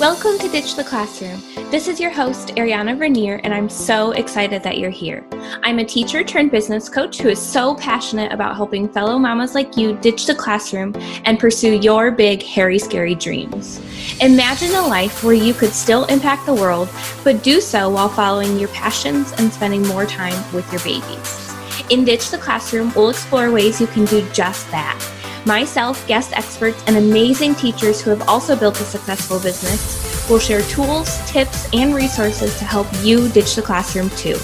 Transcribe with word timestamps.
Welcome 0.00 0.38
to 0.38 0.48
Ditch 0.48 0.76
the 0.76 0.82
Classroom. 0.82 1.42
This 1.70 1.86
is 1.86 2.00
your 2.00 2.10
host, 2.10 2.54
Ariana 2.54 2.96
Vernier, 2.96 3.38
and 3.44 3.52
I'm 3.52 3.68
so 3.68 4.12
excited 4.12 4.62
that 4.62 4.78
you're 4.78 4.88
here. 4.88 5.26
I'm 5.62 5.78
a 5.78 5.84
teacher 5.84 6.24
turned 6.24 6.50
business 6.50 6.88
coach 6.88 7.18
who 7.18 7.28
is 7.28 7.38
so 7.38 7.74
passionate 7.74 8.32
about 8.32 8.56
helping 8.56 8.88
fellow 8.88 9.18
mamas 9.18 9.54
like 9.54 9.76
you 9.76 9.94
ditch 9.98 10.24
the 10.24 10.34
classroom 10.34 10.94
and 11.26 11.38
pursue 11.38 11.78
your 11.80 12.10
big, 12.10 12.42
hairy, 12.42 12.78
scary 12.78 13.14
dreams. 13.14 13.78
Imagine 14.22 14.74
a 14.74 14.86
life 14.86 15.22
where 15.22 15.34
you 15.34 15.52
could 15.52 15.74
still 15.74 16.06
impact 16.06 16.46
the 16.46 16.54
world, 16.54 16.88
but 17.22 17.42
do 17.42 17.60
so 17.60 17.90
while 17.90 18.08
following 18.08 18.58
your 18.58 18.70
passions 18.70 19.32
and 19.32 19.52
spending 19.52 19.86
more 19.86 20.06
time 20.06 20.50
with 20.54 20.66
your 20.72 20.80
babies. 20.80 21.54
In 21.90 22.06
Ditch 22.06 22.30
the 22.30 22.38
Classroom, 22.38 22.90
we'll 22.96 23.10
explore 23.10 23.52
ways 23.52 23.82
you 23.82 23.86
can 23.86 24.06
do 24.06 24.26
just 24.30 24.70
that 24.70 24.98
Myself, 25.46 26.06
guest 26.06 26.36
experts, 26.36 26.84
and 26.86 26.98
amazing 26.98 27.54
teachers 27.54 28.02
who 28.02 28.10
have 28.10 28.28
also 28.28 28.54
built 28.54 28.78
a 28.78 28.84
successful 28.84 29.40
business 29.40 30.28
will 30.28 30.38
share 30.38 30.60
tools, 30.62 31.18
tips, 31.30 31.66
and 31.72 31.94
resources 31.94 32.58
to 32.58 32.64
help 32.64 32.86
you 33.02 33.28
ditch 33.30 33.56
the 33.56 33.62
classroom 33.62 34.10
too. 34.10 34.36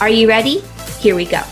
Are 0.00 0.10
you 0.10 0.28
ready? 0.28 0.60
Here 0.98 1.16
we 1.16 1.24
go. 1.24 1.42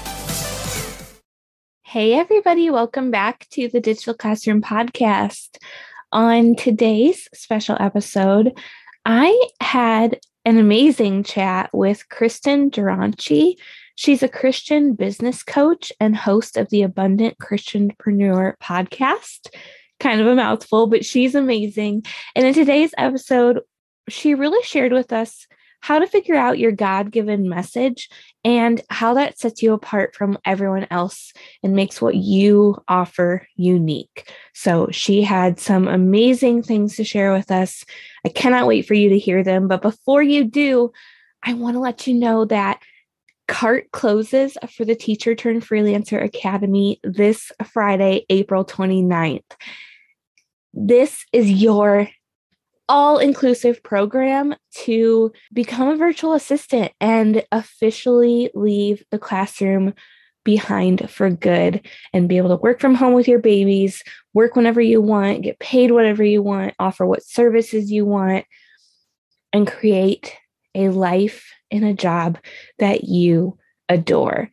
Hey, 1.83 2.13
everybody, 2.13 2.69
welcome 2.69 3.11
back 3.11 3.49
to 3.53 3.69
the 3.69 3.81
Ditch 3.81 4.05
the 4.05 4.13
Classroom 4.13 4.61
Podcast. 4.61 5.57
On 6.13 6.55
today's 6.55 7.27
special 7.33 7.79
episode, 7.81 8.53
I 9.07 9.49
had 9.61 10.21
an 10.45 10.59
amazing 10.59 11.25
chat 11.25 11.71
with 11.73 12.09
Kristen 12.11 12.71
Duranci. 12.71 13.55
She's 13.95 14.23
a 14.23 14.29
Christian 14.29 14.95
business 14.95 15.43
coach 15.43 15.93
and 16.01 16.17
host 16.17 16.57
of 16.57 16.71
the 16.71 16.83
Abundant 16.83 17.39
Christianpreneur 17.39 18.55
podcast. 18.63 19.49
Kind 19.99 20.21
of 20.21 20.27
a 20.27 20.35
mouthful, 20.35 20.87
but 20.87 21.05
she's 21.05 21.35
amazing. 21.35 22.05
And 22.35 22.47
in 22.47 22.55
today's 22.55 22.95
episode, 22.97 23.61
she 24.09 24.35
really 24.35 24.63
shared 24.63 24.93
with 24.93 25.13
us 25.13 25.47
how 25.81 25.99
to 25.99 26.07
figure 26.07 26.37
out 26.37 26.59
your 26.59 26.73
God 26.73 27.11
given 27.11 27.49
message 27.49 28.09
and 28.45 28.81
how 28.91 29.15
that 29.15 29.39
sets 29.39 29.63
you 29.63 29.73
apart 29.73 30.15
from 30.15 30.39
everyone 30.45 30.87
else 30.91 31.33
and 31.63 31.75
makes 31.75 32.01
what 32.01 32.15
you 32.15 32.77
offer 32.89 33.47
unique. 33.57 34.31
So, 34.55 34.89
she 34.91 35.23
had 35.23 35.59
some 35.59 35.89
amazing 35.89 36.63
things 36.63 36.97
to 36.97 37.05
share 37.05 37.33
with 37.33 37.51
us. 37.51 37.85
I 38.25 38.29
cannot 38.29 38.67
wait 38.67 38.87
for 38.87 38.95
you 38.95 39.09
to 39.11 39.19
hear 39.19 39.43
them. 39.43 39.69
But 39.69 39.83
before 39.83 40.23
you 40.23 40.45
do, 40.45 40.93
I 41.43 41.55
want 41.55 41.75
to 41.75 41.81
let 41.81 42.07
you 42.07 42.15
know 42.15 42.45
that 42.47 42.81
Cart 43.51 43.91
closes 43.91 44.57
for 44.77 44.85
the 44.85 44.95
Teacher 44.95 45.35
Turned 45.35 45.63
Freelancer 45.63 46.23
Academy 46.23 47.01
this 47.03 47.51
Friday, 47.73 48.25
April 48.31 48.65
29th. 48.65 49.43
This 50.73 51.25
is 51.33 51.51
your 51.51 52.09
all 52.89 53.19
inclusive 53.19 53.83
program 53.83 54.55
to 54.85 55.33
become 55.53 55.89
a 55.89 55.97
virtual 55.97 56.35
assistant 56.35 56.93
and 57.01 57.45
officially 57.51 58.53
leave 58.55 59.03
the 59.11 59.19
classroom 59.19 59.95
behind 60.45 61.11
for 61.11 61.29
good 61.29 61.85
and 62.13 62.29
be 62.29 62.37
able 62.37 62.51
to 62.51 62.63
work 62.63 62.81
from 62.81 62.95
home 62.95 63.15
with 63.15 63.27
your 63.27 63.41
babies, 63.41 64.05
work 64.33 64.55
whenever 64.55 64.81
you 64.81 65.01
want, 65.01 65.43
get 65.43 65.59
paid 65.59 65.91
whatever 65.91 66.23
you 66.23 66.41
want, 66.41 66.73
offer 66.79 67.05
what 67.05 67.25
services 67.25 67.91
you 67.91 68.07
want, 68.07 68.45
and 69.53 69.67
create 69.67 70.37
a 70.77 70.89
life 70.91 71.51
in 71.71 71.85
a 71.85 71.95
job 71.95 72.39
that 72.79 73.05
you 73.05 73.57
adore. 73.89 74.51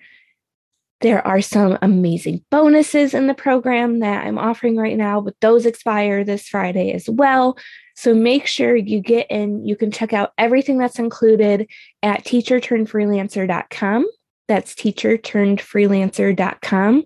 There 1.02 1.28
are 1.28 1.42
some 1.42 1.78
amazing 1.82 2.46
bonuses 2.50 3.14
in 3.14 3.28
the 3.28 3.34
program 3.36 4.00
that 4.00 4.26
I'm 4.26 4.40
offering 4.40 4.78
right 4.78 4.98
now, 4.98 5.22
but 5.22 5.36
those 5.42 5.68
expire 5.68 6.24
this 6.24 6.48
Friday 6.48 6.92
as 6.92 7.08
well. 7.08 7.56
So 7.96 8.16
make 8.16 8.48
sure 8.48 8.76
you 8.76 9.00
get 9.00 9.28
in. 9.30 9.64
You 9.66 9.76
can 9.76 9.92
check 9.92 10.14
out 10.14 10.34
everything 10.38 10.78
that's 10.78 11.00
included 11.00 11.68
at 12.02 12.24
teacherturnedfreelancer.com. 12.26 14.08
That's 14.48 14.74
teacherturnedfreelancer.com, 14.76 17.04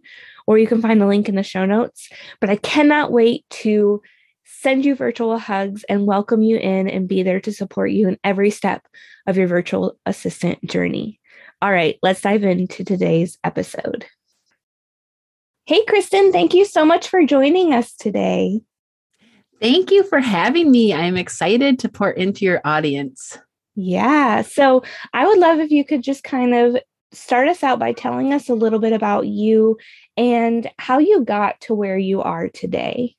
or 0.48 0.58
you 0.58 0.68
can 0.68 0.82
find 0.82 1.02
the 1.02 1.08
link 1.08 1.28
in 1.28 1.36
the 1.36 1.44
show 1.44 1.66
notes. 1.66 2.08
But 2.40 2.50
I 2.50 2.56
cannot 2.58 3.12
wait 3.12 3.44
to 3.50 4.02
send 4.60 4.86
you 4.86 4.96
virtual 4.96 5.40
hugs 5.40 5.84
and 5.86 6.06
welcome 6.06 6.42
you 6.42 6.58
in 6.58 6.90
and 6.90 7.08
be 7.08 7.24
there 7.24 7.40
to 7.40 7.54
support 7.54 7.92
you 7.92 8.08
in 8.08 8.18
every 8.24 8.50
step 8.50 8.86
of 9.26 9.38
your 9.38 9.48
virtual 9.48 9.98
assistant 10.06 10.64
journey. 10.66 11.20
All 11.62 11.72
right, 11.72 11.98
let's 12.04 12.22
dive 12.22 12.44
into 12.44 12.84
today's 12.84 13.38
episode. 13.44 14.06
Hey, 15.66 15.84
Kristen, 15.86 16.32
thank 16.32 16.54
you 16.54 16.66
so 16.66 16.84
much 16.84 17.08
for 17.08 17.26
joining 17.26 17.74
us 17.74 17.96
today. 17.96 18.60
Thank 19.62 19.90
you 19.90 20.04
for 20.04 20.20
having 20.20 20.72
me. 20.72 20.94
I'm 20.94 21.18
excited 21.18 21.80
to 21.80 21.90
pour 21.90 22.12
into 22.12 22.46
your 22.46 22.62
audience. 22.66 23.38
Yeah. 23.76 24.42
So 24.42 24.84
I 25.14 25.26
would 25.26 25.40
love 25.40 25.60
if 25.60 25.72
you 25.72 25.86
could 25.86 26.04
just 26.04 26.24
kind 26.24 26.54
of 26.54 26.78
start 27.14 27.48
us 27.48 27.64
out 27.64 27.80
by 27.80 27.94
telling 27.94 28.34
us 28.34 28.50
a 28.50 28.54
little 28.54 28.80
bit 28.80 28.92
about 28.94 29.28
you 29.28 29.78
and 30.18 30.70
how 30.78 31.00
you 31.00 31.24
got 31.24 31.62
to 31.62 31.74
where 31.74 31.98
you 31.98 32.22
are 32.22 32.50
today. 32.50 33.16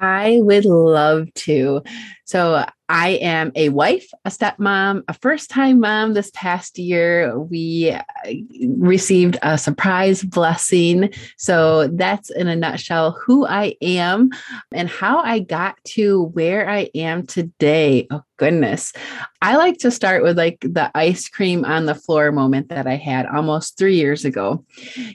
I 0.00 0.38
would 0.42 0.64
love 0.64 1.32
to. 1.34 1.82
So, 2.26 2.66
I 2.88 3.10
am 3.20 3.50
a 3.56 3.68
wife, 3.70 4.08
a 4.24 4.30
stepmom, 4.30 5.02
a 5.08 5.14
first 5.14 5.50
time 5.50 5.80
mom 5.80 6.14
this 6.14 6.30
past 6.34 6.78
year. 6.78 7.36
We 7.36 7.90
uh, 7.90 8.32
received 8.76 9.38
a 9.42 9.58
surprise 9.58 10.22
blessing. 10.22 11.12
So, 11.38 11.88
that's 11.88 12.30
in 12.30 12.48
a 12.48 12.56
nutshell 12.56 13.12
who 13.12 13.46
I 13.46 13.76
am 13.80 14.30
and 14.72 14.88
how 14.88 15.18
I 15.18 15.38
got 15.38 15.82
to 15.94 16.24
where 16.24 16.68
I 16.68 16.90
am 16.94 17.26
today. 17.26 18.06
Oh, 18.10 18.22
goodness. 18.36 18.92
I 19.40 19.56
like 19.56 19.78
to 19.78 19.90
start 19.90 20.22
with 20.22 20.36
like 20.36 20.58
the 20.60 20.90
ice 20.94 21.28
cream 21.28 21.64
on 21.64 21.86
the 21.86 21.94
floor 21.94 22.32
moment 22.32 22.68
that 22.68 22.86
I 22.86 22.96
had 22.96 23.26
almost 23.26 23.78
three 23.78 23.96
years 23.96 24.24
ago. 24.24 24.64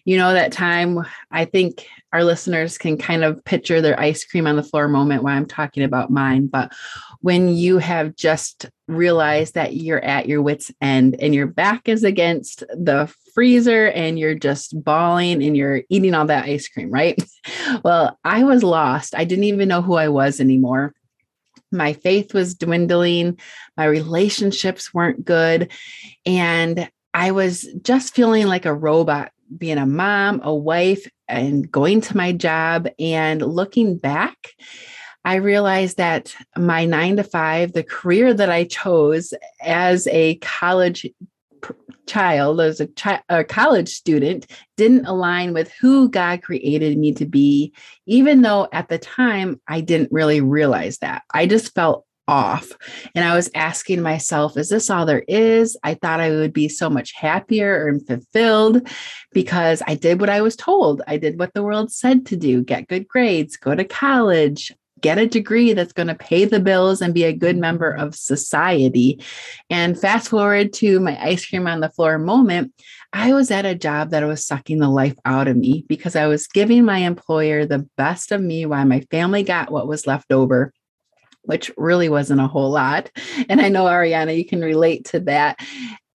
You 0.06 0.18
know, 0.18 0.34
that 0.34 0.52
time 0.52 1.06
I 1.32 1.46
think 1.46 1.86
our 2.14 2.24
listeners 2.24 2.78
can 2.78 2.98
kind 2.98 3.24
of 3.24 3.44
picture 3.46 3.82
their 3.82 4.00
ice 4.00 4.26
cream 4.26 4.48
on 4.48 4.56
the 4.56 4.64
floor 4.64 4.88
moment 4.88 5.24
while 5.24 5.36
I'm 5.36 5.46
talking 5.46 5.84
about 5.84 6.12
mine. 6.12 6.48
But 6.48 6.74
when 7.22 7.50
you 7.50 7.78
have 7.78 8.16
just 8.16 8.70
realized 8.88 9.54
that 9.54 9.76
you're 9.76 10.04
at 10.04 10.28
your 10.28 10.42
wits' 10.42 10.72
end 10.82 11.16
and 11.20 11.34
your 11.34 11.48
back 11.48 11.88
is 11.88 12.04
against 12.04 12.62
the 12.70 13.14
freezer 13.34 13.88
and 13.88 14.20
you're 14.20 14.36
just 14.36 14.82
bawling 14.84 15.44
and 15.44 15.56
you're 15.56 15.84
eating 15.90 16.14
all 16.14 16.26
that 16.26 16.46
ice 16.46 16.68
cream, 16.68 16.92
right? 16.92 17.22
Well, 17.84 18.20
I 18.24 18.44
was 18.44 18.64
lost. 18.64 19.16
I 19.16 19.24
didn't 19.24 19.46
even 19.46 19.68
know 19.68 19.82
who 19.82 19.96
I 19.96 20.10
was 20.10 20.40
anymore. 20.40 20.94
My 21.72 21.94
faith 21.94 22.34
was 22.34 22.54
dwindling, 22.54 23.40
my 23.78 23.86
relationships 23.86 24.94
weren't 24.94 25.24
good. 25.24 25.72
And 26.26 26.90
I 27.14 27.32
was 27.32 27.68
just 27.82 28.14
feeling 28.14 28.48
like 28.48 28.66
a 28.66 28.74
robot 28.74 29.32
being 29.58 29.78
a 29.78 29.86
mom, 29.86 30.42
a 30.44 30.54
wife, 30.54 31.08
and 31.28 31.70
going 31.70 32.02
to 32.02 32.18
my 32.18 32.32
job. 32.32 32.88
And 33.00 33.42
looking 33.42 33.98
back, 33.98 34.38
I 35.24 35.36
realized 35.36 35.98
that 35.98 36.36
my 36.58 36.86
nine 36.86 37.18
to 37.18 37.24
five, 37.24 37.74
the 37.74 37.84
career 37.84 38.34
that 38.34 38.50
I 38.50 38.64
chose 38.64 39.34
as 39.62 40.08
a 40.08 40.36
college 40.36 41.08
child, 42.08 42.60
as 42.60 42.80
a, 42.80 42.88
chi- 42.88 43.22
a 43.30 43.44
college 43.44 43.90
student, 43.90 44.48
didn't 44.78 45.06
align 45.06 45.54
with 45.54 45.72
who 45.80 46.10
God 46.10 46.42
created 46.42 46.98
me 46.98 47.14
to 47.14 47.26
be, 47.26 47.74
even 48.06 48.42
though 48.42 48.68
at 48.74 48.90
the 48.90 48.98
time 48.98 49.62
I 49.68 49.82
didn't 49.82 50.12
really 50.12 50.42
realize 50.42 50.98
that. 51.00 51.24
I 51.34 51.46
just 51.46 51.74
felt 51.76 52.06
off. 52.28 52.72
And 53.14 53.26
I 53.26 53.36
was 53.36 53.52
asking 53.56 54.02
myself, 54.02 54.56
is 54.58 54.70
this 54.70 54.90
all 54.90 55.06
there 55.06 55.26
is? 55.28 55.78
I 55.84 55.96
thought 55.96 56.20
I 56.20 56.30
would 56.32 56.54
be 56.54 56.70
so 56.70 56.90
much 56.90 57.14
happier 57.14 57.88
and 57.88 58.06
fulfilled 58.06 58.88
because 59.34 59.82
I 59.86 59.96
did 59.96 60.22
what 60.22 60.30
I 60.30 60.42
was 60.42 60.56
told. 60.56 61.02
I 61.08 61.18
did 61.18 61.38
what 61.38 61.54
the 61.54 61.64
world 61.64 61.92
said 61.92 62.26
to 62.28 62.38
do 62.38 62.64
get 62.64 62.88
good 62.88 63.08
grades, 63.08 63.58
go 63.58 63.76
to 63.76 63.84
college, 63.84 64.72
get 65.02 65.18
a 65.18 65.28
degree 65.28 65.74
that's 65.74 65.94
going 65.94 66.08
to 66.08 66.16
pay 66.16 66.46
the 66.46 66.60
bills 66.60 67.02
and 67.02 67.14
be 67.14 67.24
a 67.24 67.34
good 67.34 67.58
member 67.58 67.92
of 67.92 68.16
society. 68.16 69.22
And 69.70 70.00
fast 70.00 70.30
forward 70.30 70.74
to 70.74 71.00
my 71.00 71.22
ice 71.22 71.46
cream 71.46 71.68
on 71.68 71.80
the 71.80 71.90
floor 71.90 72.18
moment, 72.18 72.74
I 73.14 73.34
was 73.34 73.52
at 73.52 73.66
a 73.66 73.76
job 73.76 74.12
that 74.12 74.24
was 74.24 74.46
sucking 74.46 74.80
the 74.80 74.90
life 74.90 75.16
out 75.26 75.48
of 75.48 75.58
me 75.58 75.86
because 75.90 76.16
I 76.16 76.28
was 76.28 76.48
giving 76.48 76.86
my 76.86 77.00
employer 77.00 77.66
the 77.66 77.88
best 77.98 78.32
of 78.32 78.42
me 78.42 78.66
while 78.66 78.86
my 78.86 79.02
family 79.12 79.44
got 79.44 79.72
what 79.72 79.88
was 79.88 80.08
left 80.08 80.32
over 80.32 80.72
which 81.44 81.72
really 81.78 82.10
wasn't 82.10 82.40
a 82.40 82.48
whole 82.48 82.70
lot. 82.70 83.10
And 83.50 83.62
I 83.62 83.70
know, 83.70 83.86
Ariana, 83.86 84.38
you 84.38 84.46
can 84.46 84.62
relate 84.62 85.06
to 85.06 85.22
that. 85.22 85.60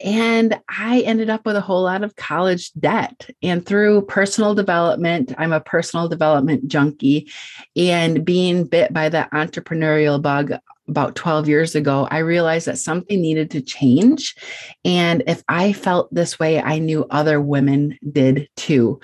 And 0.01 0.59
I 0.69 1.01
ended 1.01 1.31
up 1.31 1.47
with 1.47 1.57
a 1.57 1.61
whole 1.61 1.83
lot 1.83 2.05
of 2.05 2.17
college 2.17 2.73
debt. 2.75 3.31
And 3.43 3.65
through 3.65 4.03
personal 4.03 4.55
development, 4.55 5.33
I'm 5.39 5.53
a 5.53 5.61
personal 5.61 6.09
development 6.09 6.69
junkie. 6.69 7.31
And 7.75 8.25
being 8.25 8.65
bit 8.65 8.93
by 8.93 9.09
the 9.09 9.29
entrepreneurial 9.33 10.21
bug 10.21 10.53
about 10.89 11.17
12 11.17 11.49
years 11.49 11.75
ago, 11.75 12.07
I 12.11 12.19
realized 12.19 12.67
that 12.67 12.79
something 12.79 13.21
needed 13.21 13.51
to 13.53 13.61
change. 13.61 14.37
And 14.85 15.23
if 15.27 15.43
I 15.49 15.73
felt 15.73 16.13
this 16.15 16.39
way, 16.39 16.61
I 16.61 16.79
knew 16.79 17.07
other 17.11 17.41
women 17.41 17.99
did 18.13 18.49
too. 18.57 19.01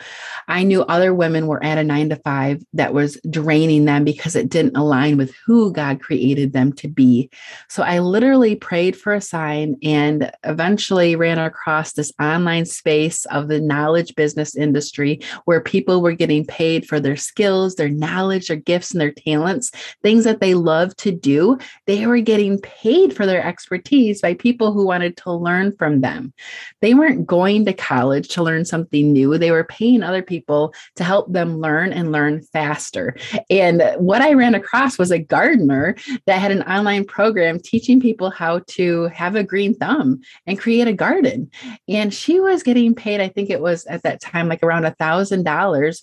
I 0.48 0.62
knew 0.62 0.82
other 0.82 1.14
women 1.14 1.46
were 1.46 1.62
at 1.62 1.78
a 1.78 1.84
nine 1.84 2.08
to 2.10 2.16
five 2.16 2.62
that 2.72 2.94
was 2.94 3.20
draining 3.28 3.84
them 3.84 4.04
because 4.04 4.36
it 4.36 4.48
didn't 4.48 4.76
align 4.76 5.16
with 5.16 5.34
who 5.46 5.72
God 5.72 6.00
created 6.00 6.52
them 6.52 6.72
to 6.74 6.88
be. 6.88 7.30
So 7.68 7.82
I 7.82 7.98
literally 7.98 8.54
prayed 8.54 8.96
for 8.96 9.12
a 9.12 9.20
sign 9.20 9.76
and 9.82 10.30
eventually 10.44 11.16
ran 11.16 11.38
across 11.38 11.92
this 11.92 12.12
online 12.20 12.66
space 12.66 13.24
of 13.26 13.48
the 13.48 13.60
knowledge 13.60 14.14
business 14.14 14.56
industry 14.56 15.20
where 15.44 15.60
people 15.60 16.02
were 16.02 16.12
getting 16.12 16.46
paid 16.46 16.86
for 16.86 17.00
their 17.00 17.16
skills, 17.16 17.74
their 17.74 17.88
knowledge, 17.88 18.48
their 18.48 18.56
gifts, 18.56 18.92
and 18.92 19.00
their 19.00 19.12
talents, 19.12 19.70
things 20.02 20.24
that 20.24 20.40
they 20.40 20.54
love 20.54 20.94
to 20.96 21.10
do 21.10 21.58
they 21.86 22.06
were 22.06 22.20
getting 22.20 22.58
paid 22.60 23.14
for 23.14 23.26
their 23.26 23.44
expertise 23.44 24.20
by 24.20 24.34
people 24.34 24.72
who 24.72 24.86
wanted 24.86 25.16
to 25.18 25.32
learn 25.32 25.76
from 25.76 26.00
them. 26.00 26.32
They 26.80 26.94
weren't 26.94 27.26
going 27.26 27.64
to 27.66 27.72
college 27.72 28.28
to 28.28 28.42
learn 28.42 28.64
something 28.64 29.12
new. 29.12 29.36
They 29.38 29.50
were 29.50 29.64
paying 29.64 30.02
other 30.02 30.22
people 30.22 30.74
to 30.96 31.04
help 31.04 31.32
them 31.32 31.58
learn 31.58 31.92
and 31.92 32.12
learn 32.12 32.42
faster. 32.42 33.16
And 33.50 33.82
what 33.96 34.22
I 34.22 34.34
ran 34.34 34.54
across 34.54 34.98
was 34.98 35.10
a 35.10 35.18
gardener 35.18 35.96
that 36.26 36.40
had 36.40 36.50
an 36.50 36.62
online 36.62 37.04
program 37.04 37.58
teaching 37.60 38.00
people 38.00 38.30
how 38.30 38.60
to 38.68 39.04
have 39.06 39.36
a 39.36 39.44
green 39.44 39.74
thumb 39.74 40.20
and 40.46 40.58
create 40.58 40.88
a 40.88 40.92
garden. 40.92 41.50
And 41.88 42.12
she 42.12 42.40
was 42.40 42.62
getting 42.62 42.94
paid, 42.94 43.20
I 43.20 43.28
think 43.28 43.50
it 43.50 43.60
was 43.60 43.86
at 43.86 44.02
that 44.02 44.20
time 44.20 44.48
like 44.48 44.62
around 44.62 44.84
a 44.84 44.94
thousand 44.94 45.44
dollars 45.44 46.02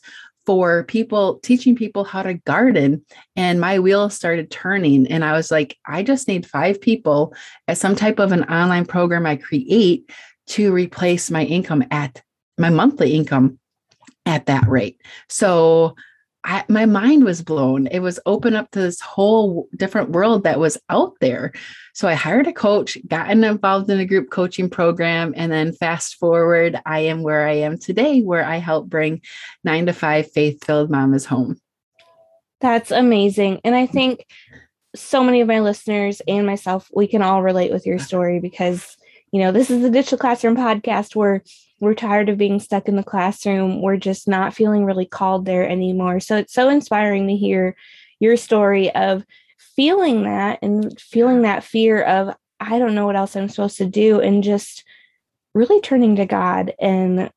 for 0.49 0.83
people 0.85 1.37
teaching 1.43 1.75
people 1.75 2.03
how 2.03 2.23
to 2.23 2.33
garden 2.33 3.05
and 3.35 3.61
my 3.61 3.77
wheels 3.77 4.15
started 4.15 4.49
turning 4.49 5.05
and 5.11 5.23
i 5.23 5.33
was 5.33 5.51
like 5.51 5.77
i 5.85 6.01
just 6.01 6.27
need 6.27 6.43
five 6.43 6.81
people 6.81 7.35
at 7.67 7.77
some 7.77 7.95
type 7.95 8.17
of 8.17 8.31
an 8.31 8.43
online 8.45 8.83
program 8.83 9.27
i 9.27 9.35
create 9.35 10.11
to 10.47 10.73
replace 10.73 11.29
my 11.29 11.43
income 11.43 11.83
at 11.91 12.23
my 12.57 12.71
monthly 12.71 13.13
income 13.13 13.59
at 14.25 14.45
that 14.45 14.67
rate. 14.67 15.01
So 15.27 15.95
I, 16.43 16.63
my 16.69 16.85
mind 16.85 17.25
was 17.25 17.41
blown. 17.41 17.87
It 17.87 17.99
was 17.99 18.19
open 18.25 18.55
up 18.55 18.71
to 18.71 18.79
this 18.79 19.01
whole 19.01 19.67
different 19.75 20.11
world 20.11 20.43
that 20.43 20.59
was 20.59 20.77
out 20.89 21.13
there. 21.19 21.51
So 21.93 22.07
I 22.07 22.13
hired 22.13 22.47
a 22.47 22.53
coach, 22.53 22.97
gotten 23.07 23.43
involved 23.43 23.89
in 23.89 23.99
a 23.99 24.05
group 24.05 24.29
coaching 24.29 24.69
program, 24.69 25.33
and 25.35 25.51
then 25.51 25.73
fast 25.73 26.15
forward, 26.15 26.79
I 26.85 26.99
am 27.01 27.23
where 27.23 27.45
I 27.45 27.55
am 27.55 27.77
today, 27.77 28.21
where 28.21 28.45
I 28.45 28.57
help 28.57 28.87
bring 28.87 29.21
nine 29.65 29.85
to 29.87 29.93
five 29.93 30.31
faith 30.31 30.63
filled 30.63 30.89
mamas 30.89 31.25
home. 31.25 31.59
That's 32.61 32.91
amazing. 32.91 33.59
And 33.63 33.75
I 33.75 33.85
think 33.85 34.25
so 34.95 35.23
many 35.23 35.41
of 35.41 35.47
my 35.47 35.59
listeners 35.59 36.21
and 36.27 36.45
myself, 36.45 36.89
we 36.93 37.07
can 37.07 37.21
all 37.21 37.43
relate 37.43 37.71
with 37.71 37.85
your 37.85 37.99
story 37.99 38.39
because, 38.39 38.97
you 39.31 39.41
know, 39.41 39.51
this 39.51 39.69
is 39.69 39.81
the 39.81 39.89
Ditch 39.89 40.09
the 40.09 40.17
Classroom 40.17 40.55
podcast 40.55 41.15
where 41.15 41.43
we're 41.79 41.93
tired 41.93 42.29
of 42.29 42.37
being 42.37 42.59
stuck 42.59 42.87
in 42.87 42.95
the 42.95 43.03
classroom. 43.03 43.81
We're 43.81 43.97
just 43.97 44.27
not 44.27 44.53
feeling 44.53 44.85
really 44.85 45.05
called 45.05 45.45
there 45.45 45.67
anymore. 45.67 46.19
So 46.19 46.37
it's 46.37 46.53
so 46.53 46.69
inspiring 46.69 47.27
to 47.27 47.35
hear 47.35 47.75
your 48.19 48.35
story 48.37 48.93
of 48.93 49.23
feeling 49.75 50.23
that 50.23 50.59
and 50.61 50.99
feeling 50.99 51.43
that 51.43 51.63
fear 51.63 52.01
of, 52.03 52.35
I 52.59 52.79
don't 52.79 52.95
know 52.95 53.05
what 53.05 53.15
else 53.15 53.35
I'm 53.35 53.47
supposed 53.47 53.77
to 53.77 53.85
do, 53.85 54.19
and 54.19 54.43
just 54.43 54.83
really 55.53 55.79
turning 55.81 56.17
to 56.17 56.25
God 56.25 56.73
and 56.79 57.31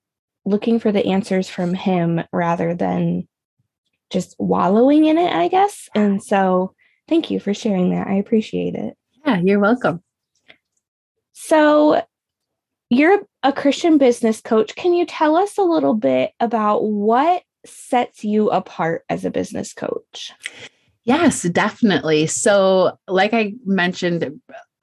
looking 0.45 0.81
for 0.81 0.91
the 0.91 1.07
answers 1.07 1.49
from 1.49 1.75
Him 1.75 2.23
rather 2.33 2.75
than 2.75 3.29
just 4.11 4.35
wallowing 4.39 5.05
in 5.05 5.19
it, 5.19 5.33
I 5.33 5.49
guess. 5.49 5.89
And 5.95 6.23
so 6.23 6.75
thank 7.09 7.31
you 7.31 7.39
for 7.39 7.55
sharing 7.55 7.91
that. 7.91 8.09
I 8.09 8.15
appreciate 8.15 8.75
it. 8.75 8.97
Yeah, 9.25 9.39
you're 9.39 9.61
welcome. 9.61 10.03
So, 11.33 12.05
you're 12.91 13.23
a 13.43 13.53
Christian 13.53 13.99
business 13.99 14.41
coach. 14.41 14.75
Can 14.77 14.95
you 14.95 15.07
tell 15.07 15.37
us 15.37 15.59
a 15.59 15.63
little 15.63 15.95
bit 15.95 16.33
about 16.41 16.85
what 16.85 17.43
sets 17.65 18.25
you 18.25 18.51
apart 18.51 19.05
as 19.09 19.25
a 19.25 19.31
business 19.31 19.73
coach? 19.73 20.33
Yes, 21.05 21.43
definitely. 21.43 22.27
So, 22.27 22.99
like 23.09 23.35
I 23.35 23.55
mentioned 23.65 24.41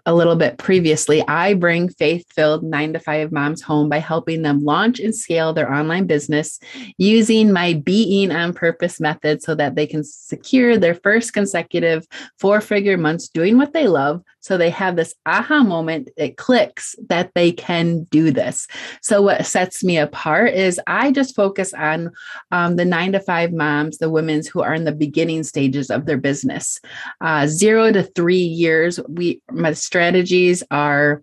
a 0.09 0.15
little 0.15 0.35
bit 0.35 0.57
previously, 0.57 1.23
I 1.27 1.53
bring 1.53 1.87
faith 1.87 2.25
filled 2.33 2.63
nine 2.63 2.93
to 2.93 2.99
five 2.99 3.31
moms 3.31 3.61
home 3.61 3.89
by 3.89 3.99
helping 3.99 4.41
them 4.41 4.65
launch 4.65 4.99
and 4.99 5.15
scale 5.15 5.53
their 5.53 5.71
online 5.71 6.07
business 6.07 6.59
using 6.97 7.53
my 7.53 7.75
being 7.75 8.31
on 8.31 8.53
purpose 8.53 8.99
method 8.99 9.43
so 9.43 9.53
that 9.53 9.75
they 9.75 9.85
can 9.85 10.03
secure 10.03 10.77
their 10.79 10.95
first 10.95 11.33
consecutive 11.33 12.07
four 12.39 12.59
figure 12.59 12.97
months 12.97 13.29
doing 13.29 13.55
what 13.55 13.71
they 13.71 13.87
love. 13.87 14.23
So 14.41 14.57
they 14.57 14.69
have 14.69 14.95
this 14.95 15.13
aha 15.25 15.63
moment, 15.63 16.09
it 16.17 16.37
clicks 16.37 16.95
that 17.09 17.31
they 17.35 17.51
can 17.51 18.03
do 18.05 18.31
this. 18.31 18.67
So, 19.01 19.21
what 19.21 19.45
sets 19.45 19.83
me 19.83 19.97
apart 19.97 20.53
is 20.53 20.79
I 20.87 21.11
just 21.11 21.35
focus 21.35 21.73
on 21.73 22.11
um, 22.51 22.77
the 22.77 22.85
nine 22.85 23.11
to 23.11 23.19
five 23.19 23.51
moms, 23.51 23.97
the 23.97 24.09
women's 24.09 24.47
who 24.47 24.61
are 24.61 24.73
in 24.73 24.85
the 24.85 24.93
beginning 24.93 25.43
stages 25.43 25.89
of 25.89 26.05
their 26.05 26.17
business. 26.17 26.79
Uh, 27.19 27.47
zero 27.47 27.91
to 27.91 28.03
three 28.03 28.37
years, 28.37 28.99
we 29.09 29.41
my 29.51 29.73
strategies 29.99 30.63
are 30.71 31.21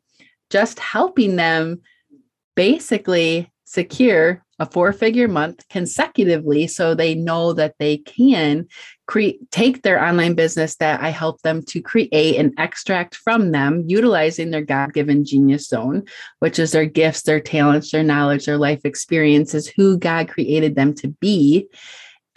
just 0.50 0.78
helping 0.78 1.36
them 1.36 1.80
basically 2.56 3.50
secure 3.64 4.44
a 4.58 4.66
four 4.66 4.92
figure 4.92 5.28
month 5.28 5.66
consecutively 5.70 6.66
so 6.66 6.94
they 6.94 7.14
know 7.14 7.54
that 7.54 7.74
they 7.78 7.96
can 7.96 8.66
create 9.06 9.50
take 9.50 9.80
their 9.80 10.02
online 10.02 10.34
business 10.34 10.76
that 10.76 11.00
I 11.00 11.08
help 11.08 11.40
them 11.40 11.62
to 11.68 11.80
create 11.80 12.36
and 12.36 12.52
extract 12.58 13.14
from 13.14 13.52
them 13.52 13.84
utilizing 13.86 14.50
their 14.50 14.64
God-given 14.64 15.24
genius 15.24 15.68
zone 15.68 16.02
which 16.40 16.58
is 16.58 16.72
their 16.72 16.84
gifts 16.84 17.22
their 17.22 17.40
talents 17.40 17.92
their 17.92 18.02
knowledge 18.02 18.44
their 18.44 18.58
life 18.58 18.82
experiences 18.84 19.72
who 19.74 19.96
God 19.96 20.28
created 20.28 20.74
them 20.74 20.94
to 20.96 21.08
be 21.08 21.66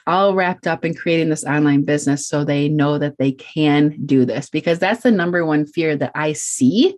all 0.09 0.33
wrapped 0.33 0.65
up 0.65 0.83
in 0.83 0.95
creating 0.95 1.29
this 1.29 1.43
online 1.43 1.83
business 1.83 2.27
so 2.27 2.43
they 2.43 2.67
know 2.67 2.97
that 2.97 3.17
they 3.19 3.31
can 3.31 3.95
do 4.05 4.25
this 4.25 4.49
because 4.49 4.79
that's 4.79 5.03
the 5.03 5.11
number 5.11 5.45
one 5.45 5.67
fear 5.67 5.95
that 5.95 6.11
I 6.15 6.33
see 6.33 6.97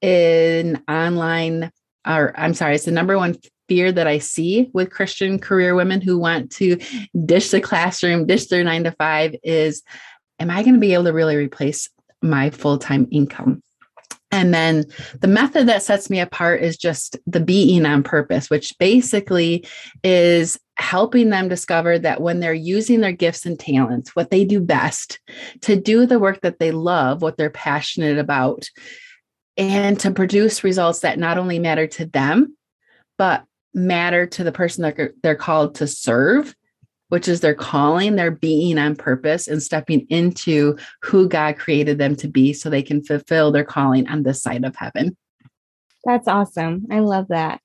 in 0.00 0.82
online 0.88 1.72
or 2.06 2.32
I'm 2.36 2.54
sorry, 2.54 2.74
it's 2.74 2.84
the 2.84 2.90
number 2.90 3.16
one 3.16 3.36
fear 3.68 3.92
that 3.92 4.06
I 4.06 4.18
see 4.18 4.70
with 4.72 4.90
Christian 4.90 5.38
career 5.38 5.74
women 5.74 6.00
who 6.00 6.18
want 6.18 6.50
to 6.52 6.78
dish 7.24 7.50
the 7.50 7.60
classroom, 7.60 8.26
dish 8.26 8.46
their 8.46 8.64
nine 8.64 8.84
to 8.84 8.92
five 8.92 9.34
is, 9.42 9.82
am 10.38 10.50
I 10.50 10.62
going 10.62 10.74
to 10.74 10.80
be 10.80 10.94
able 10.94 11.04
to 11.04 11.12
really 11.12 11.36
replace 11.36 11.88
my 12.22 12.50
full 12.50 12.78
time 12.78 13.06
income? 13.10 13.62
And 14.32 14.52
then 14.54 14.86
the 15.20 15.28
method 15.28 15.68
that 15.68 15.82
sets 15.82 16.08
me 16.08 16.18
apart 16.18 16.62
is 16.62 16.78
just 16.78 17.18
the 17.26 17.40
being 17.40 17.84
on 17.84 18.02
purpose, 18.02 18.48
which 18.48 18.74
basically 18.78 19.66
is 20.02 20.58
helping 20.82 21.30
them 21.30 21.48
discover 21.48 21.98
that 21.98 22.20
when 22.20 22.40
they're 22.40 22.52
using 22.52 23.00
their 23.00 23.12
gifts 23.12 23.46
and 23.46 23.58
talents, 23.58 24.14
what 24.14 24.30
they 24.30 24.44
do 24.44 24.60
best, 24.60 25.20
to 25.62 25.76
do 25.76 26.04
the 26.04 26.18
work 26.18 26.40
that 26.42 26.58
they 26.58 26.72
love, 26.72 27.22
what 27.22 27.36
they're 27.36 27.50
passionate 27.50 28.18
about, 28.18 28.68
and 29.56 29.98
to 30.00 30.10
produce 30.10 30.64
results 30.64 31.00
that 31.00 31.18
not 31.18 31.38
only 31.38 31.58
matter 31.58 31.86
to 31.86 32.06
them, 32.06 32.56
but 33.16 33.44
matter 33.72 34.26
to 34.26 34.44
the 34.44 34.52
person 34.52 34.82
that 34.82 35.12
they're 35.22 35.34
called 35.34 35.76
to 35.76 35.86
serve 35.86 36.54
which 37.12 37.28
is 37.28 37.40
their 37.40 37.54
calling, 37.54 38.16
their 38.16 38.30
being 38.30 38.78
on 38.78 38.96
purpose 38.96 39.46
and 39.46 39.62
stepping 39.62 40.06
into 40.08 40.74
who 41.02 41.28
God 41.28 41.58
created 41.58 41.98
them 41.98 42.16
to 42.16 42.26
be 42.26 42.54
so 42.54 42.70
they 42.70 42.82
can 42.82 43.04
fulfill 43.04 43.52
their 43.52 43.66
calling 43.66 44.08
on 44.08 44.22
this 44.22 44.40
side 44.40 44.64
of 44.64 44.74
heaven. 44.74 45.14
That's 46.06 46.26
awesome. 46.26 46.86
I 46.90 47.00
love 47.00 47.28
that. 47.28 47.60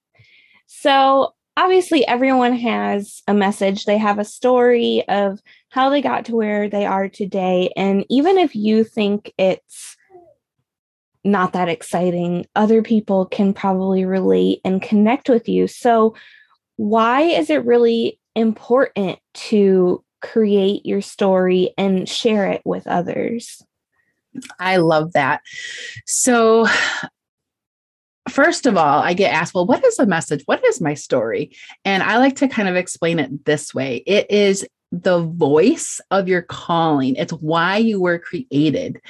So, 0.66 1.34
obviously, 1.58 2.08
everyone 2.08 2.54
has 2.54 3.22
a 3.28 3.34
message, 3.34 3.84
they 3.84 3.98
have 3.98 4.20
a 4.20 4.26
story 4.26 5.04
of 5.10 5.42
how 5.70 5.90
they 5.90 6.02
got 6.02 6.26
to 6.26 6.36
where 6.36 6.70
they 6.70 6.86
are 6.86 7.10
today. 7.10 7.72
And 7.76 8.06
even 8.10 8.38
if 8.38 8.56
you 8.56 8.86
think 8.86 9.34
it's 9.38 9.98
not 11.26 11.52
that 11.54 11.68
exciting, 11.68 12.46
other 12.56 12.82
people 12.82 13.26
can 13.26 13.54
probably 13.54 14.06
relate 14.06 14.62
and 14.64 14.82
connect 14.82 15.28
with 15.28 15.50
you. 15.50 15.68
So, 15.68 16.16
why 16.78 17.22
is 17.24 17.50
it 17.50 17.66
really 17.66 18.20
important 18.36 19.18
to 19.34 20.04
create 20.22 20.86
your 20.86 21.02
story 21.02 21.74
and 21.78 22.08
share 22.08 22.48
it 22.48 22.62
with 22.66 22.88
others. 22.88 23.62
I 24.60 24.78
love 24.78 25.14
that. 25.14 25.42
So, 26.06 26.68
first 28.28 28.66
of 28.66 28.78
all, 28.78 29.00
I 29.00 29.14
get 29.14 29.34
asked, 29.34 29.54
well, 29.54 29.66
what 29.66 29.84
is 29.84 29.98
the 29.98 30.06
message? 30.06 30.44
What 30.46 30.64
is 30.66 30.82
my 30.82 30.94
story? 30.94 31.52
And 31.86 32.04
I 32.04 32.18
like 32.18 32.38
to 32.38 32.48
kind 32.48 32.68
of 32.68 32.76
explain 32.76 33.20
it 33.20 33.46
this 33.46 33.74
way 33.74 33.98
it 34.06 34.30
is 34.32 34.66
the 34.92 35.20
voice 35.20 36.00
of 36.12 36.28
your 36.28 36.42
calling, 36.42 37.16
it's 37.16 37.34
why 37.34 37.78
you 37.78 38.00
were 38.00 38.20
created. 38.20 39.02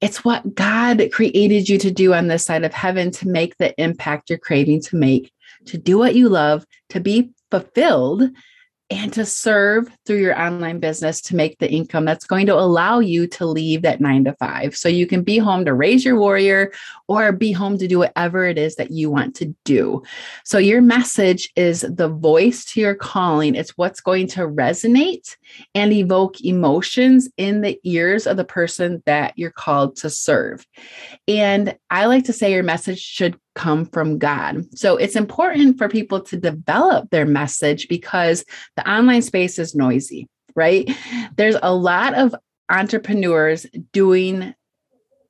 It's 0.00 0.24
what 0.24 0.54
God 0.54 1.06
created 1.12 1.68
you 1.68 1.78
to 1.78 1.90
do 1.90 2.14
on 2.14 2.28
this 2.28 2.44
side 2.44 2.64
of 2.64 2.72
heaven 2.72 3.10
to 3.12 3.28
make 3.28 3.56
the 3.58 3.78
impact 3.80 4.30
you're 4.30 4.38
craving 4.38 4.80
to 4.82 4.96
make, 4.96 5.32
to 5.66 5.76
do 5.76 5.98
what 5.98 6.14
you 6.14 6.28
love, 6.28 6.64
to 6.90 7.00
be 7.00 7.30
fulfilled 7.50 8.30
and 8.90 9.12
to 9.12 9.24
serve 9.24 9.90
through 10.06 10.18
your 10.18 10.40
online 10.40 10.78
business 10.78 11.20
to 11.20 11.36
make 11.36 11.58
the 11.58 11.70
income 11.70 12.06
that's 12.06 12.24
going 12.24 12.46
to 12.46 12.54
allow 12.54 12.98
you 13.00 13.26
to 13.26 13.44
leave 13.44 13.82
that 13.82 14.00
nine 14.00 14.24
to 14.24 14.32
five. 14.34 14.74
So 14.74 14.88
you 14.88 15.06
can 15.06 15.22
be 15.22 15.36
home 15.36 15.66
to 15.66 15.74
raise 15.74 16.04
your 16.04 16.18
warrior 16.18 16.72
or 17.06 17.32
be 17.32 17.52
home 17.52 17.76
to 17.78 17.86
do 17.86 17.98
whatever 17.98 18.46
it 18.46 18.56
is 18.56 18.76
that 18.76 18.90
you 18.90 19.10
want 19.10 19.34
to 19.36 19.54
do. 19.64 20.02
So 20.44 20.56
your 20.56 20.80
message 20.80 21.50
is 21.54 21.82
the 21.82 22.08
voice 22.08 22.64
to 22.66 22.80
your 22.80 22.94
calling. 22.94 23.54
It's 23.54 23.76
what's 23.76 24.00
going 24.00 24.26
to 24.28 24.48
resonate 24.48 25.36
and 25.74 25.92
evoke 25.92 26.40
emotions 26.40 27.28
in 27.36 27.60
the 27.60 27.78
ears 27.84 28.26
of 28.26 28.38
the 28.38 28.44
person 28.44 29.02
that 29.04 29.34
you're 29.36 29.50
called 29.50 29.96
to 29.96 30.08
serve. 30.08 30.66
And 31.26 31.76
I 31.90 32.06
like 32.06 32.24
to 32.24 32.32
say 32.32 32.52
your 32.52 32.62
message 32.62 33.00
should 33.00 33.38
come 33.58 33.84
from 33.84 34.18
God. 34.18 34.64
So 34.74 34.96
it's 34.96 35.16
important 35.16 35.76
for 35.76 35.88
people 35.88 36.20
to 36.22 36.36
develop 36.36 37.10
their 37.10 37.26
message 37.26 37.88
because 37.88 38.44
the 38.76 38.88
online 38.90 39.20
space 39.22 39.58
is 39.58 39.74
noisy, 39.74 40.28
right? 40.54 40.88
There's 41.36 41.56
a 41.62 41.74
lot 41.74 42.14
of 42.14 42.34
entrepreneurs 42.70 43.66
doing 43.92 44.54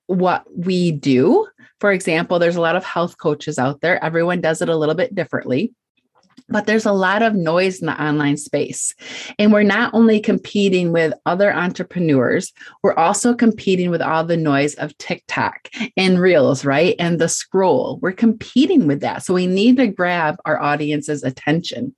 what 0.06 0.44
we 0.54 0.92
do. 0.92 1.48
For 1.80 1.90
example, 1.90 2.38
there's 2.38 2.56
a 2.56 2.60
lot 2.60 2.76
of 2.76 2.84
health 2.84 3.16
coaches 3.18 3.58
out 3.58 3.80
there. 3.80 4.02
Everyone 4.04 4.40
does 4.40 4.60
it 4.62 4.68
a 4.68 4.76
little 4.76 4.94
bit 4.94 5.14
differently 5.14 5.72
but 6.48 6.66
there's 6.66 6.86
a 6.86 6.92
lot 6.92 7.22
of 7.22 7.34
noise 7.34 7.80
in 7.80 7.86
the 7.86 8.02
online 8.02 8.36
space. 8.36 8.94
And 9.38 9.52
we're 9.52 9.62
not 9.62 9.92
only 9.94 10.20
competing 10.20 10.92
with 10.92 11.12
other 11.26 11.52
entrepreneurs, 11.52 12.52
we're 12.82 12.94
also 12.94 13.34
competing 13.34 13.90
with 13.90 14.00
all 14.00 14.24
the 14.24 14.36
noise 14.36 14.74
of 14.74 14.96
TikTok 14.98 15.68
and 15.96 16.18
Reels, 16.18 16.64
right? 16.64 16.96
And 16.98 17.18
the 17.18 17.28
scroll. 17.28 17.98
We're 18.00 18.12
competing 18.12 18.86
with 18.86 19.00
that. 19.00 19.24
So 19.24 19.34
we 19.34 19.46
need 19.46 19.76
to 19.76 19.88
grab 19.88 20.36
our 20.44 20.60
audience's 20.60 21.22
attention. 21.22 21.94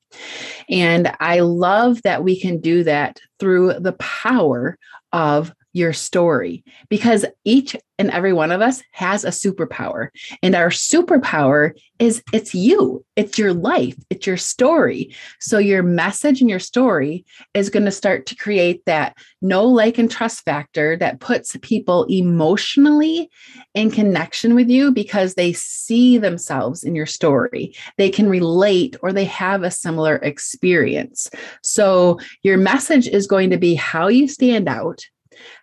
And 0.69 1.15
I 1.21 1.41
love 1.41 2.03
that 2.03 2.25
we 2.25 2.39
can 2.41 2.61
do 2.61 2.85
that 2.85 3.21
through 3.39 3.75
the 3.75 3.93
power 3.93 4.79
of 5.13 5.53
your 5.73 5.93
story 5.93 6.65
because 6.89 7.25
each 7.45 7.77
and 8.01 8.11
every 8.11 8.33
one 8.33 8.51
of 8.51 8.63
us 8.63 8.83
has 8.93 9.25
a 9.25 9.29
superpower. 9.29 10.09
And 10.43 10.55
our 10.55 10.71
superpower 10.71 11.73
is 11.99 12.23
it's 12.33 12.55
you, 12.55 13.05
it's 13.15 13.39
your 13.39 13.53
life, 13.53 13.95
it's 14.09 14.27
your 14.27 14.39
story. 14.39 15.15
So 15.39 15.59
your 15.59 15.83
message 15.83 16.41
and 16.41 16.49
your 16.49 16.61
story 16.61 17.27
is 17.53 17.69
going 17.69 17.85
to 17.85 17.91
start 17.91 18.25
to 18.27 18.37
create 18.37 18.83
that 18.87 19.19
no 19.43 19.67
like, 19.67 19.99
and 19.99 20.11
trust 20.11 20.45
factor 20.45 20.97
that 20.97 21.21
puts 21.21 21.57
people 21.61 22.05
emotionally 22.05 23.31
in 23.75 23.91
connection 23.91 24.55
with 24.55 24.71
you 24.71 24.91
because 24.93 25.35
they 25.35 25.53
see 25.53 26.17
themselves 26.17 26.83
in 26.83 26.95
your 26.95 27.07
story. 27.07 27.75
They 27.99 28.09
can 28.09 28.31
relate 28.31 28.97
or 29.03 29.13
they 29.13 29.25
have 29.27 29.63
a 29.63 29.71
similar 29.71 30.17
experience. 30.17 31.31
So 31.63 32.19
your 32.43 32.57
message 32.57 33.09
is 33.09 33.27
going 33.27 33.51
to 33.51 33.59
be 33.59 33.75
how 33.75 34.09
you 34.09 34.27
stand 34.27 34.69
out 34.69 35.05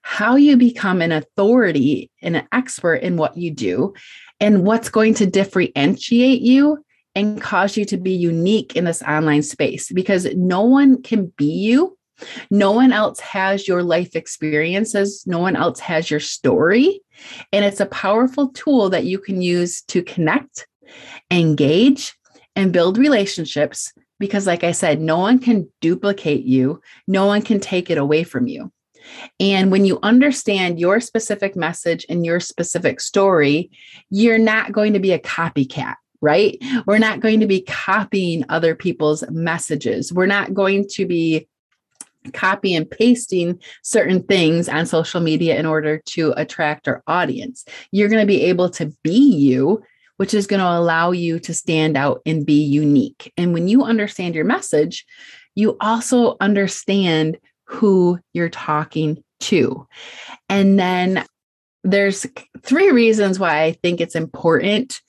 how 0.01 0.36
you 0.36 0.57
become 0.57 1.01
an 1.01 1.12
authority 1.12 2.12
and 2.22 2.36
an 2.36 2.48
expert 2.51 2.96
in 2.96 3.17
what 3.17 3.38
you 3.38 3.51
do, 3.51 3.93
and 4.39 4.63
what's 4.63 4.89
going 4.89 5.13
to 5.15 5.25
differentiate 5.25 6.41
you 6.41 6.84
and 7.15 7.41
cause 7.41 7.75
you 7.75 7.86
to 7.86 7.98
be 7.98 8.12
unique 8.12 8.75
in 8.75 8.84
this 8.86 9.01
online 9.01 9.41
space 9.41 9.91
because 9.91 10.27
no 10.36 10.62
one 10.62 11.01
can 11.01 11.34
be 11.38 11.51
you. 11.51 11.98
No 12.51 12.72
one 12.72 12.91
else 12.91 13.19
has 13.19 13.67
your 13.67 13.84
life 13.84 14.15
experiences. 14.15 15.24
No 15.25 15.39
one 15.39 15.55
else 15.55 15.79
has 15.79 16.12
your 16.12 16.19
story. 16.19 17.01
And 17.51 17.65
it's 17.65 17.79
a 17.79 17.88
powerful 17.88 18.50
tool 18.50 18.89
that 18.91 19.05
you 19.05 19.17
can 19.17 19.41
use 19.41 19.81
to 19.84 20.03
connect, 20.03 20.67
engage, 21.31 22.15
and 22.55 22.74
build 22.74 22.98
relationships 22.98 23.93
because, 24.19 24.48
like 24.48 24.63
I 24.63 24.72
said, 24.72 25.00
no 25.00 25.19
one 25.19 25.39
can 25.39 25.72
duplicate 25.81 26.43
you, 26.43 26.81
no 27.07 27.25
one 27.25 27.41
can 27.41 27.60
take 27.60 27.89
it 27.89 27.98
away 27.98 28.24
from 28.24 28.48
you. 28.48 28.72
And 29.40 29.72
when 29.72 29.86
you 29.86 30.00
understand 30.04 30.80
your 30.80 31.00
specific 31.00 31.56
message 31.56 32.06
and 32.10 32.26
your 32.26 32.40
specific 32.40 33.00
story, 33.00 33.72
you're 34.10 34.38
not 34.38 34.72
going 34.72 34.94
to 34.94 35.00
be 35.00 35.12
a 35.12 35.20
copycat 35.20 35.96
right? 36.22 36.58
We're 36.86 36.98
not 36.98 37.20
going 37.20 37.42
to 37.42 37.48
be 37.48 37.62
copying 37.62 38.44
other 38.50 38.74
people's 38.76 39.24
messages. 39.30 40.12
We're 40.12 40.26
not 40.26 40.54
going 40.54 40.88
to 40.94 41.06
be 41.06 41.48
copy 42.34 42.76
and 42.76 42.90
pasting 42.90 43.60
certain 43.84 44.24
things 44.24 44.68
on 44.68 44.86
social 44.86 45.22
media 45.22 45.58
in 45.58 45.66
order 45.66 46.00
to 46.00 46.34
attract 46.36 46.88
our 46.88 47.04
audience. 47.08 47.66
You're 47.92 48.10
going 48.10 48.22
to 48.22 48.28
be 48.28 48.44
able 48.44 48.70
to 48.72 48.94
be 49.04 49.36
you, 49.36 49.84
which 50.18 50.34
is 50.34 50.48
going 50.48 50.60
to 50.60 50.68
allow 50.68 51.12
you 51.12 51.40
to 51.40 51.54
stand 51.54 51.96
out 51.96 52.22
and 52.26 52.46
be 52.46 52.64
unique. 52.64 53.32
And 53.38 53.54
when 53.54 53.68
you 53.68 53.84
understand 53.84 54.36
your 54.36 54.46
message, 54.46 55.06
you 55.56 55.78
also 55.80 56.38
understand 56.40 57.38
who 57.67 58.19
you're 58.33 58.50
talking 58.50 59.24
to. 59.39 59.88
And 60.50 60.79
then 60.79 61.25
there's 61.83 62.25
three 62.63 62.91
reasons 62.91 63.39
why 63.39 63.63
I 63.63 63.71
think 63.74 64.01
it's 64.01 64.15
important 64.15 65.00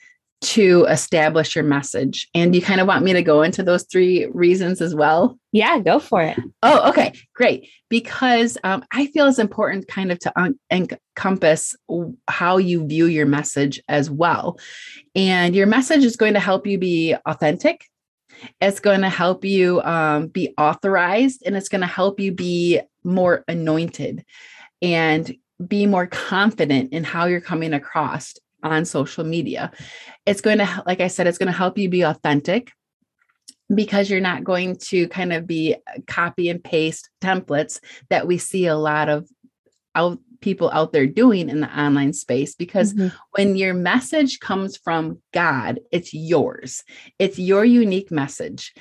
to 0.41 0.87
establish 0.89 1.57
your 1.57 1.65
message. 1.65 2.29
And 2.35 2.55
you 2.55 2.63
kind 2.63 2.81
of 2.81 2.87
want 2.87 3.05
me 3.05 3.13
to 3.13 3.23
go 3.23 3.43
into 3.43 3.63
those 3.63 3.85
three 3.85 4.27
reasons 4.27 4.81
as 4.81 4.95
well? 4.95 5.37
Yeah, 5.51 5.81
go 5.81 5.99
for 5.99 6.23
it. 6.23 6.39
Oh, 6.63 6.89
okay, 6.91 7.13
great. 7.35 7.69
Because 7.89 8.57
um, 8.63 8.85
I 8.93 9.07
feel 9.07 9.27
it's 9.27 9.41
important 9.41 9.89
kind 9.89 10.13
of 10.13 10.19
to 10.21 10.41
un- 10.41 10.59
encompass 10.71 11.75
how 12.29 12.59
you 12.59 12.87
view 12.87 13.07
your 13.07 13.27
message 13.27 13.83
as 13.89 14.11
well. 14.11 14.59
And 15.17 15.57
your 15.57 15.67
message 15.67 16.05
is 16.05 16.17
going 16.17 16.35
to 16.35 16.41
help 16.41 16.67
you 16.67 16.79
be 16.79 17.17
authentic, 17.27 17.85
it's 18.61 18.81
going 18.81 19.01
to 19.01 19.09
help 19.09 19.45
you 19.45 19.81
um, 19.83 20.29
be 20.29 20.55
authorized 20.59 21.43
and 21.45 21.57
it's 21.57 21.69
going 21.69 21.81
to 21.81 21.87
help 21.87 22.21
you 22.21 22.33
be 22.33 22.81
more 23.05 23.45
anointed 23.49 24.25
and 24.83 25.35
be 25.67 25.87
more 25.87 26.07
confident 26.07 26.93
in 26.93 27.05
how 27.05 27.27
you're 27.27 27.41
coming 27.41 27.73
across 27.73 28.35
on 28.63 28.85
social 28.85 29.25
media. 29.25 29.71
It's 30.27 30.41
going 30.41 30.59
to, 30.59 30.83
like 30.87 31.01
I 31.01 31.09
said, 31.09 31.27
it's 31.27 31.39
going 31.39 31.51
to 31.51 31.53
help 31.53 31.79
you 31.79 31.89
be 31.89 32.03
authentic 32.03 32.73
because 33.75 34.09
you're 34.09 34.21
not 34.21 34.45
going 34.45 34.77
to 34.77 35.09
kind 35.09 35.33
of 35.33 35.47
be 35.47 35.77
copy 36.07 36.49
and 36.49 36.63
paste 36.63 37.11
templates 37.21 37.81
that 38.09 38.27
we 38.27 38.39
see 38.39 38.67
a 38.67 38.77
lot 38.77 39.09
of 39.09 39.29
out 39.95 40.19
people 40.41 40.71
out 40.71 40.93
there 40.93 41.07
doing 41.07 41.49
in 41.49 41.61
the 41.61 41.81
online 41.81 42.13
space 42.13 42.55
because 42.55 42.95
mm-hmm. 42.95 43.15
when 43.33 43.57
your 43.57 43.75
message 43.75 44.41
comes 44.41 44.77
from 44.77 45.21
God, 45.33 45.81
it's 45.93 46.15
yours. 46.15 46.85
It's 47.19 47.39
your 47.39 47.65
unique 47.65 48.11
message. 48.11 48.75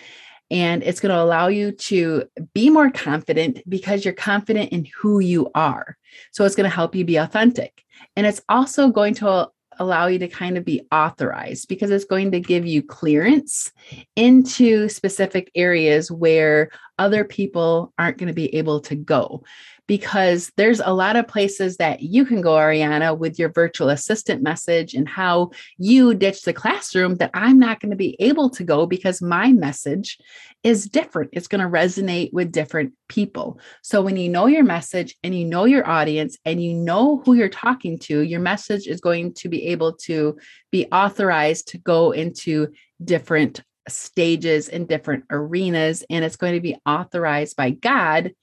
And 0.49 0.81
it's 0.83 1.01
going 1.01 1.13
to 1.13 1.21
allow 1.21 1.47
you 1.47 1.73
to 1.73 2.23
be 2.53 2.69
more 2.69 2.89
confident 2.89 3.61
because 3.67 4.05
you're 4.05 4.13
confident 4.13 4.71
in 4.71 4.87
who 4.97 5.19
you 5.19 5.51
are. 5.53 5.97
So 6.31 6.45
it's 6.45 6.55
going 6.55 6.69
to 6.69 6.75
help 6.75 6.95
you 6.95 7.03
be 7.03 7.17
authentic. 7.17 7.83
And 8.15 8.25
it's 8.25 8.41
also 8.47 8.89
going 8.89 9.15
to 9.15 9.49
allow 9.79 10.07
you 10.07 10.19
to 10.19 10.27
kind 10.27 10.57
of 10.57 10.65
be 10.65 10.87
authorized 10.91 11.67
because 11.67 11.91
it's 11.91 12.05
going 12.05 12.31
to 12.31 12.39
give 12.39 12.65
you 12.65 12.81
clearance 12.81 13.71
into 14.15 14.89
specific 14.89 15.51
areas 15.55 16.11
where 16.11 16.69
other 16.97 17.23
people 17.23 17.93
aren't 17.97 18.17
going 18.17 18.27
to 18.27 18.33
be 18.33 18.55
able 18.55 18.79
to 18.81 18.95
go 18.95 19.43
because 19.87 20.51
there's 20.57 20.81
a 20.81 20.93
lot 20.93 21.15
of 21.15 21.27
places 21.27 21.77
that 21.77 22.01
you 22.01 22.25
can 22.25 22.41
go, 22.41 22.51
Ariana, 22.51 23.17
with 23.17 23.39
your 23.39 23.49
virtual 23.49 23.89
assistant 23.89 24.43
message 24.43 24.93
and 24.93 25.07
how 25.07 25.51
you 25.77 26.13
ditch 26.13 26.41
the 26.41 26.53
classroom 26.53 27.15
that 27.15 27.31
I'm 27.33 27.57
not 27.57 27.79
going 27.79 27.91
to 27.91 27.97
be 27.97 28.17
able 28.19 28.49
to 28.51 28.63
go 28.63 28.85
because 28.85 29.21
my 29.21 29.53
message 29.53 30.17
is 30.63 30.89
different. 30.89 31.29
It's 31.33 31.47
going 31.47 31.61
to 31.61 31.69
resonate 31.69 32.33
with 32.33 32.51
different 32.51 32.93
people. 33.07 33.59
So 33.81 34.01
when 34.01 34.17
you 34.17 34.27
know 34.27 34.47
your 34.47 34.65
message 34.65 35.15
and 35.23 35.33
you 35.33 35.45
know 35.45 35.63
your 35.63 35.87
audience 35.87 36.37
and 36.43 36.61
you 36.61 36.73
know 36.73 37.21
who 37.25 37.33
you're 37.33 37.47
talking 37.47 37.97
to, 37.99 38.21
your 38.21 38.41
message 38.41 38.87
is 38.87 38.99
going 38.99 39.33
to 39.35 39.49
be 39.49 39.67
able 39.67 39.93
to 39.93 40.37
be 40.71 40.85
authorized 40.91 41.69
to 41.69 41.77
go 41.77 42.11
into 42.11 42.73
different 43.03 43.61
stages 43.87 44.67
in 44.67 44.85
different 44.85 45.23
arenas 45.29 46.03
and 46.09 46.25
it's 46.25 46.35
going 46.35 46.53
to 46.53 46.59
be 46.59 46.75
authorized 46.85 47.55
by 47.55 47.69
God 47.69 48.33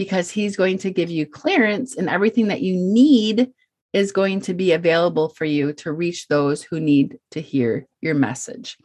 because 0.00 0.30
he's 0.30 0.56
going 0.56 0.78
to 0.78 0.90
give 0.90 1.10
you 1.10 1.26
clearance 1.26 1.94
and 1.94 2.08
everything 2.08 2.48
that 2.48 2.62
you 2.62 2.74
need 2.74 3.50
is 3.92 4.12
going 4.12 4.40
to 4.40 4.54
be 4.54 4.72
available 4.72 5.28
for 5.28 5.44
you 5.44 5.74
to 5.74 5.92
reach 5.92 6.26
those 6.26 6.62
who 6.62 6.80
need 6.80 7.18
to 7.30 7.38
hear 7.38 7.86
your 8.00 8.14
message. 8.14 8.78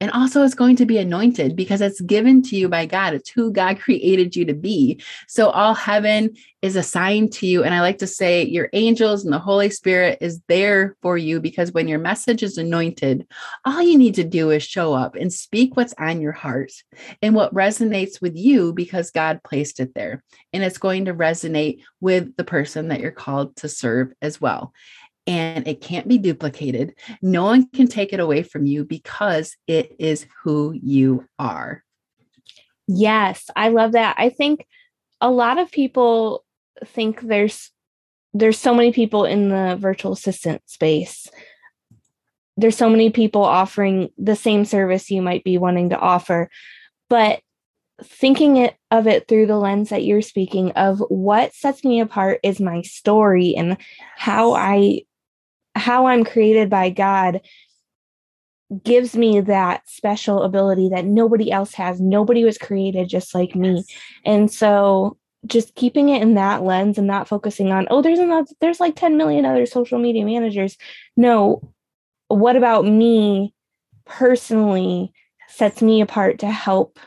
And 0.00 0.10
also, 0.12 0.42
it's 0.42 0.54
going 0.54 0.76
to 0.76 0.86
be 0.86 0.98
anointed 0.98 1.56
because 1.56 1.80
it's 1.80 2.00
given 2.00 2.42
to 2.42 2.56
you 2.56 2.68
by 2.68 2.86
God. 2.86 3.14
It's 3.14 3.30
who 3.30 3.52
God 3.52 3.78
created 3.80 4.34
you 4.34 4.44
to 4.46 4.54
be. 4.54 5.00
So, 5.28 5.50
all 5.50 5.74
heaven 5.74 6.34
is 6.62 6.76
assigned 6.76 7.32
to 7.32 7.46
you. 7.46 7.64
And 7.64 7.74
I 7.74 7.80
like 7.80 7.98
to 7.98 8.06
say, 8.06 8.44
your 8.44 8.70
angels 8.72 9.24
and 9.24 9.32
the 9.32 9.38
Holy 9.38 9.68
Spirit 9.68 10.18
is 10.20 10.40
there 10.46 10.96
for 11.02 11.18
you 11.18 11.40
because 11.40 11.72
when 11.72 11.88
your 11.88 11.98
message 11.98 12.42
is 12.42 12.56
anointed, 12.56 13.26
all 13.64 13.82
you 13.82 13.98
need 13.98 14.14
to 14.14 14.24
do 14.24 14.50
is 14.50 14.62
show 14.62 14.94
up 14.94 15.16
and 15.16 15.32
speak 15.32 15.76
what's 15.76 15.94
on 15.98 16.20
your 16.20 16.32
heart 16.32 16.72
and 17.20 17.34
what 17.34 17.52
resonates 17.52 18.20
with 18.20 18.36
you 18.36 18.72
because 18.72 19.10
God 19.10 19.42
placed 19.42 19.80
it 19.80 19.94
there. 19.94 20.22
And 20.52 20.62
it's 20.62 20.78
going 20.78 21.06
to 21.06 21.14
resonate 21.14 21.80
with 22.00 22.36
the 22.36 22.44
person 22.44 22.88
that 22.88 23.00
you're 23.00 23.10
called 23.10 23.56
to 23.56 23.68
serve 23.68 24.12
as 24.22 24.40
well 24.40 24.72
and 25.26 25.66
it 25.68 25.80
can't 25.80 26.08
be 26.08 26.18
duplicated. 26.18 26.94
No 27.20 27.44
one 27.44 27.68
can 27.68 27.86
take 27.86 28.12
it 28.12 28.20
away 28.20 28.42
from 28.42 28.66
you 28.66 28.84
because 28.84 29.56
it 29.66 29.94
is 29.98 30.26
who 30.42 30.72
you 30.72 31.26
are. 31.38 31.84
Yes, 32.88 33.48
I 33.54 33.68
love 33.68 33.92
that. 33.92 34.16
I 34.18 34.30
think 34.30 34.66
a 35.20 35.30
lot 35.30 35.58
of 35.58 35.70
people 35.70 36.44
think 36.84 37.20
there's 37.20 37.70
there's 38.34 38.58
so 38.58 38.74
many 38.74 38.92
people 38.92 39.24
in 39.24 39.50
the 39.50 39.76
virtual 39.78 40.12
assistant 40.12 40.62
space. 40.66 41.28
There's 42.56 42.76
so 42.76 42.88
many 42.88 43.10
people 43.10 43.44
offering 43.44 44.08
the 44.16 44.36
same 44.36 44.64
service 44.64 45.10
you 45.10 45.20
might 45.20 45.44
be 45.44 45.58
wanting 45.58 45.90
to 45.90 45.98
offer, 45.98 46.48
but 47.10 47.40
thinking 48.02 48.56
it 48.56 48.74
of 48.90 49.06
it 49.06 49.28
through 49.28 49.46
the 49.46 49.56
lens 49.56 49.90
that 49.90 50.04
you're 50.04 50.22
speaking 50.22 50.72
of 50.72 50.98
what 51.08 51.54
sets 51.54 51.84
me 51.84 52.00
apart 52.00 52.40
is 52.42 52.58
my 52.58 52.82
story 52.82 53.54
and 53.54 53.76
how 54.16 54.54
I 54.54 55.02
how 55.74 56.06
I'm 56.06 56.24
created 56.24 56.68
by 56.68 56.90
God 56.90 57.40
gives 58.84 59.16
me 59.16 59.40
that 59.40 59.88
special 59.88 60.42
ability 60.42 60.88
that 60.90 61.04
nobody 61.04 61.50
else 61.50 61.74
has. 61.74 62.00
Nobody 62.00 62.44
was 62.44 62.58
created 62.58 63.08
just 63.08 63.34
like 63.34 63.54
me. 63.54 63.84
And 64.24 64.50
so 64.50 65.18
just 65.46 65.74
keeping 65.74 66.08
it 66.08 66.22
in 66.22 66.34
that 66.34 66.62
lens 66.62 66.98
and 66.98 67.06
not 67.06 67.28
focusing 67.28 67.72
on, 67.72 67.86
oh, 67.90 68.00
there's 68.00 68.18
another, 68.18 68.50
there's 68.60 68.80
like 68.80 68.96
10 68.96 69.16
million 69.16 69.44
other 69.44 69.66
social 69.66 69.98
media 69.98 70.24
managers. 70.24 70.76
No, 71.16 71.72
what 72.28 72.56
about 72.56 72.86
me 72.86 73.54
personally 74.04 75.12
sets 75.48 75.82
me 75.82 76.00
apart 76.00 76.38
to 76.38 76.50
help 76.50 76.98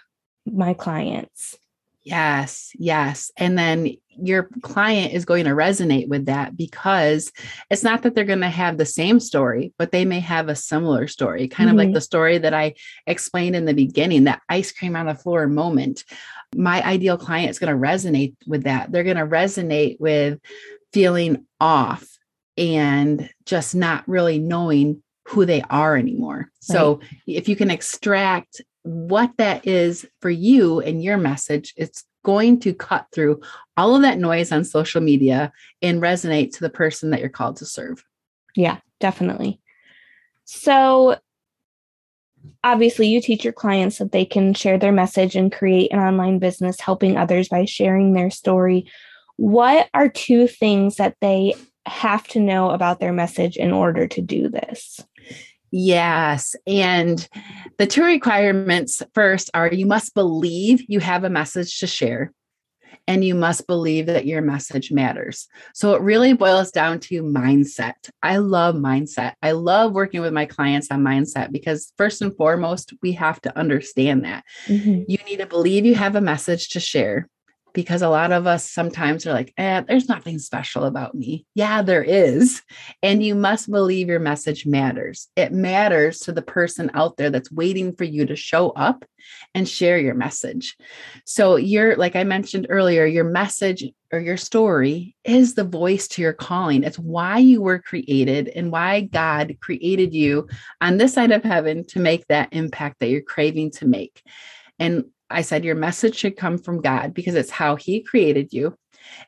my 0.46 0.74
clients? 0.74 1.58
Yes, 2.04 2.72
yes. 2.76 3.32
And 3.38 3.58
then 3.58 3.96
your 4.18 4.50
client 4.62 5.14
is 5.14 5.26
going 5.26 5.46
to 5.46 5.52
resonate 5.52 6.08
with 6.08 6.26
that 6.26 6.56
because 6.56 7.32
it's 7.70 7.84
not 7.84 8.04
that 8.04 8.16
they're 8.16 8.24
going 8.24 8.40
to 8.40 8.50
have 8.50 8.78
the 8.78 8.86
same 8.86 9.20
story, 9.20 9.74
but 9.78 9.92
they 9.92 10.06
may 10.06 10.20
have 10.20 10.50
a 10.50 10.56
similar 10.56 11.08
story, 11.08 11.48
kind 11.48 11.70
mm-hmm. 11.70 11.80
of 11.80 11.86
like 11.86 11.94
the 11.94 12.02
story 12.02 12.38
that 12.38 12.54
I 12.54 12.76
explained 13.08 13.56
in 13.56 13.66
the 13.66 13.74
beginning 13.74 14.26
that 14.26 14.42
ice 14.50 14.72
cream 14.72 14.96
on 14.96 15.08
the 15.08 15.16
floor 15.16 15.48
moment. 15.48 16.04
My 16.56 16.84
ideal 16.84 17.18
client 17.18 17.50
is 17.50 17.60
going 17.60 17.74
to 17.74 17.88
resonate 17.88 18.36
with 18.48 18.64
that. 18.64 18.92
They're 18.92 19.04
going 19.04 19.18
to 19.18 19.28
resonate 19.28 20.00
with 20.00 20.40
feeling 20.94 21.46
off 21.60 22.08
and 22.58 23.30
just 23.46 23.76
not 23.76 24.08
really 24.08 24.40
knowing 24.40 25.04
who 25.28 25.46
they 25.46 25.62
are 25.70 25.98
anymore. 25.98 26.38
Right. 26.38 26.50
So 26.62 27.00
if 27.28 27.50
you 27.50 27.56
can 27.56 27.72
extract 27.72 28.62
what 28.84 29.32
that 29.38 29.66
is 29.68 30.06
for 30.22 30.30
you 30.30 30.80
and 30.80 31.04
your 31.04 31.18
message, 31.18 31.74
it's 31.76 32.04
going 32.26 32.60
to 32.60 32.74
cut 32.74 33.08
through 33.14 33.40
all 33.78 33.96
of 33.96 34.02
that 34.02 34.18
noise 34.18 34.52
on 34.52 34.66
social 34.66 35.00
media 35.00 35.54
and 35.82 36.02
resonate 36.02 36.52
to 36.54 36.62
the 36.62 36.70
person 36.70 37.12
that 37.12 37.20
you're 37.22 37.30
called 37.30 37.58
to 37.58 37.66
serve. 37.66 38.04
Yeah, 38.56 38.80
definitely. 39.00 39.62
So, 40.44 41.18
obviously, 42.64 43.08
you 43.08 43.22
teach 43.22 43.44
your 43.44 43.54
clients 43.54 44.00
that 44.00 44.12
they 44.12 44.26
can 44.26 44.54
share 44.54 44.78
their 44.78 44.92
message 44.92 45.36
and 45.36 45.52
create 45.52 45.94
an 45.94 46.00
online 46.00 46.40
business, 46.40 46.80
helping 46.80 47.16
others 47.16 47.48
by 47.48 47.66
sharing 47.66 48.14
their 48.14 48.32
story. 48.32 48.90
What 49.38 49.88
are 49.94 50.10
two 50.10 50.48
things 50.48 50.96
that 50.96 51.16
they 51.22 51.54
have 51.86 52.28
to 52.30 52.40
know 52.40 52.72
about 52.72 53.00
their 53.00 53.14
message 53.14 53.56
in 53.56 53.72
order 53.72 54.08
to 54.08 54.22
do 54.22 54.50
this? 54.50 55.00
Yes. 55.78 56.56
And 56.66 57.28
the 57.78 57.86
two 57.86 58.06
requirements 58.06 59.04
first 59.14 59.50
are 59.54 59.68
you 59.68 59.86
must 59.86 60.14
believe 60.14 60.86
you 60.88 61.02
have 61.02 61.26
a 61.26 61.30
message 61.30 61.80
to 61.80 61.88
share 61.88 62.32
and 63.08 63.26
you 63.26 63.36
must 63.36 63.68
believe 63.68 64.06
that 64.06 64.26
your 64.26 64.42
message 64.42 64.90
matters. 64.94 65.48
So 65.74 65.94
it 65.94 66.02
really 66.02 66.32
boils 66.32 66.72
down 66.72 67.02
to 67.02 67.24
mindset. 67.24 68.10
I 68.24 68.38
love 68.38 68.76
mindset. 68.76 69.34
I 69.42 69.52
love 69.52 69.92
working 69.92 70.22
with 70.22 70.32
my 70.32 70.46
clients 70.46 70.90
on 70.92 71.04
mindset 71.04 71.52
because, 71.52 71.92
first 71.98 72.22
and 72.22 72.34
foremost, 72.38 72.94
we 73.02 73.12
have 73.12 73.42
to 73.42 73.60
understand 73.60 74.24
that. 74.24 74.46
Mm-hmm. 74.68 75.04
You 75.10 75.18
need 75.28 75.40
to 75.40 75.46
believe 75.46 75.86
you 75.86 75.96
have 75.96 76.16
a 76.16 76.22
message 76.22 76.70
to 76.70 76.80
share 76.80 77.28
because 77.76 78.02
a 78.02 78.10
lot 78.10 78.32
of 78.32 78.48
us 78.48 78.68
sometimes 78.68 79.28
are 79.28 79.34
like, 79.34 79.54
eh, 79.58 79.82
there's 79.82 80.10
nothing 80.10 80.40
special 80.40 80.86
about 80.86 81.14
me. 81.14 81.46
Yeah, 81.54 81.84
there 81.84 82.04
is. 82.04 82.64
And 83.04 83.22
you 83.22 83.36
must 83.36 83.70
believe 83.70 84.08
your 84.08 84.20
message 84.20 84.66
matters. 84.66 85.28
It 85.36 85.52
matters 85.52 86.20
to 86.22 86.32
the 86.32 86.42
person 86.42 86.90
out 86.96 87.18
there 87.18 87.30
that's 87.30 87.52
waiting 87.52 87.94
for 87.94 88.06
you 88.06 88.26
to 88.26 88.36
show 88.36 88.70
up 88.70 89.06
and 89.54 89.68
share 89.68 89.98
your 90.00 90.16
message. 90.16 90.78
So, 91.26 91.58
you're 91.58 91.96
like 91.98 92.16
I 92.16 92.24
mentioned 92.24 92.68
earlier, 92.70 93.06
your 93.06 93.24
message 93.26 93.84
or 94.12 94.20
your 94.20 94.38
story 94.38 95.16
is 95.24 95.56
the 95.56 95.64
voice 95.64 96.08
to 96.10 96.22
your 96.22 96.34
calling. 96.34 96.84
It's 96.84 97.00
why 97.00 97.40
you 97.40 97.62
were 97.62 97.80
created 97.80 98.48
and 98.50 98.72
why 98.72 99.02
God 99.02 99.58
created 99.60 100.14
you 100.14 100.48
on 100.80 100.98
this 100.98 101.14
side 101.14 101.32
of 101.32 101.44
heaven 101.44 101.86
to 101.88 102.00
make 102.00 102.26
that 102.28 102.50
impact 102.54 103.00
that 103.00 103.10
you're 103.10 103.22
craving 103.22 103.72
to 103.72 103.88
make. 103.88 104.22
And 104.80 105.06
I 105.30 105.42
said 105.42 105.66
your 105.66 105.76
message 105.76 106.16
should 106.16 106.38
come 106.38 106.58
from 106.58 106.82
God 106.82 107.14
because 107.14 107.36
it's 107.36 107.52
how 107.52 107.76
He 107.76 108.02
created 108.02 108.54
you. 108.54 108.76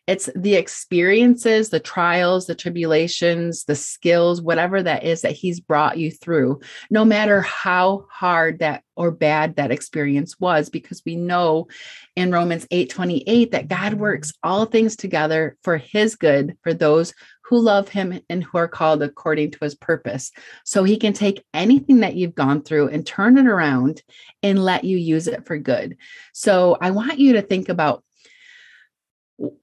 It's 0.08 0.30
the 0.36 0.56
experiences, 0.56 1.70
the 1.70 1.80
trials, 1.80 2.48
the 2.48 2.56
tribulations, 2.56 3.66
the 3.66 3.76
skills, 3.76 4.42
whatever 4.42 4.82
that 4.82 5.04
is 5.04 5.22
that 5.22 5.34
He's 5.34 5.60
brought 5.60 5.98
you 5.98 6.12
through, 6.12 6.62
no 6.90 7.06
matter 7.06 7.42
how 7.42 8.06
hard 8.12 8.60
that 8.60 8.84
or 8.96 9.12
bad 9.12 9.58
that 9.58 9.72
experience 9.72 10.40
was, 10.40 10.70
because 10.70 11.04
we 11.06 11.16
know 11.16 11.68
in 12.16 12.32
Romans 12.32 12.66
8 12.72 12.90
28 12.90 13.52
that 13.52 13.68
God 13.68 13.96
works 13.96 14.34
all 14.44 14.66
things 14.66 14.96
together 14.96 15.58
for 15.64 15.78
His 15.78 16.16
good 16.16 16.58
for 16.64 16.74
those 16.74 17.14
who 17.48 17.60
love 17.60 17.88
him 17.88 18.20
and 18.30 18.44
who 18.44 18.58
are 18.58 18.68
called 18.68 19.02
according 19.02 19.52
to 19.52 19.60
his 19.62 19.76
purpose. 19.76 20.32
So 20.66 20.84
he 20.84 20.98
can 20.98 21.14
take 21.14 21.46
anything 21.54 22.02
that 22.02 22.16
you've 22.16 22.36
gone 22.36 22.62
through 22.62 22.90
and 22.90 23.06
turn 23.06 23.38
it 23.38 23.48
around 23.48 24.02
and 24.44 24.64
let 24.64 24.84
you 24.84 24.98
use 24.98 25.28
it 25.28 25.46
for 25.46 25.58
good. 25.58 25.98
So 26.34 26.78
I 26.82 26.92
want 26.92 27.20
you 27.20 27.34
to 27.34 27.42
think 27.42 27.70
about 27.70 28.04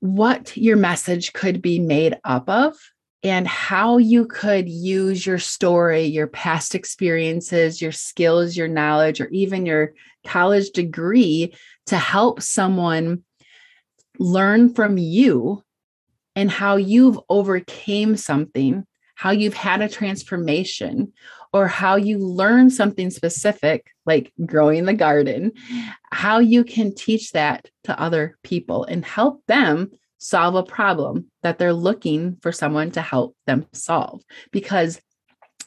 what 0.00 0.56
your 0.56 0.76
message 0.76 1.32
could 1.32 1.60
be 1.60 1.78
made 1.78 2.16
up 2.24 2.48
of 2.48 2.76
and 3.22 3.46
how 3.48 3.98
you 3.98 4.26
could 4.26 4.68
use 4.68 5.26
your 5.26 5.38
story, 5.38 6.04
your 6.04 6.26
past 6.26 6.74
experiences, 6.74 7.82
your 7.82 7.92
skills, 7.92 8.56
your 8.56 8.68
knowledge, 8.68 9.20
or 9.20 9.28
even 9.28 9.66
your 9.66 9.94
college 10.26 10.70
degree 10.70 11.54
to 11.86 11.96
help 11.96 12.40
someone 12.40 13.24
learn 14.18 14.72
from 14.72 14.96
you 14.96 15.63
and 16.36 16.50
how 16.50 16.76
you've 16.76 17.18
overcame 17.28 18.16
something, 18.16 18.84
how 19.14 19.30
you've 19.30 19.54
had 19.54 19.80
a 19.80 19.88
transformation, 19.88 21.12
or 21.52 21.68
how 21.68 21.94
you 21.94 22.18
learn 22.18 22.68
something 22.68 23.10
specific, 23.10 23.86
like 24.06 24.32
growing 24.44 24.84
the 24.84 24.94
garden, 24.94 25.52
how 26.10 26.40
you 26.40 26.64
can 26.64 26.94
teach 26.94 27.30
that 27.30 27.70
to 27.84 27.98
other 28.00 28.36
people 28.42 28.84
and 28.84 29.04
help 29.04 29.40
them 29.46 29.90
solve 30.18 30.56
a 30.56 30.64
problem 30.64 31.30
that 31.42 31.58
they're 31.58 31.72
looking 31.72 32.36
for 32.42 32.50
someone 32.50 32.90
to 32.90 33.00
help 33.00 33.36
them 33.46 33.66
solve. 33.72 34.20
Because 34.50 35.00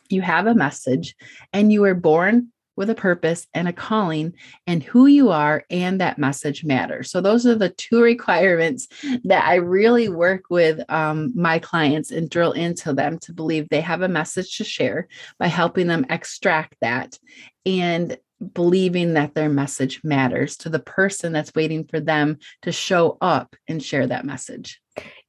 you 0.09 0.21
have 0.21 0.47
a 0.47 0.55
message 0.55 1.15
and 1.53 1.71
you 1.71 1.81
were 1.81 1.95
born 1.95 2.51
with 2.77 2.89
a 2.89 2.95
purpose 2.95 3.47
and 3.53 3.67
a 3.67 3.73
calling 3.73 4.33
and 4.65 4.83
who 4.83 5.07
you 5.07 5.29
are 5.31 5.65
and 5.69 5.99
that 5.99 6.17
message 6.17 6.63
matters. 6.63 7.11
So 7.11 7.19
those 7.19 7.45
are 7.45 7.55
the 7.55 7.69
two 7.69 8.01
requirements 8.07 8.87
that 9.23 9.43
i 9.45 9.55
really 9.55 10.09
work 10.09 10.43
with 10.49 10.79
um, 10.89 11.31
my 11.35 11.59
clients 11.59 12.11
and 12.11 12.29
drill 12.29 12.51
into 12.51 12.93
them 12.93 13.17
to 13.19 13.33
believe 13.33 13.67
they 13.69 13.81
have 13.81 14.01
a 14.01 14.07
message 14.07 14.57
to 14.57 14.63
share 14.63 15.07
by 15.39 15.47
helping 15.47 15.87
them 15.87 16.05
extract 16.09 16.75
that 16.81 17.17
and 17.65 18.17
believing 18.53 19.13
that 19.13 19.33
their 19.33 19.49
message 19.49 20.01
matters 20.03 20.57
to 20.57 20.69
the 20.69 20.79
person 20.79 21.33
that's 21.33 21.55
waiting 21.55 21.85
for 21.85 21.99
them 21.99 22.37
to 22.61 22.71
show 22.71 23.17
up 23.19 23.55
and 23.67 23.81
share 23.81 24.05
that 24.05 24.25
message. 24.25 24.79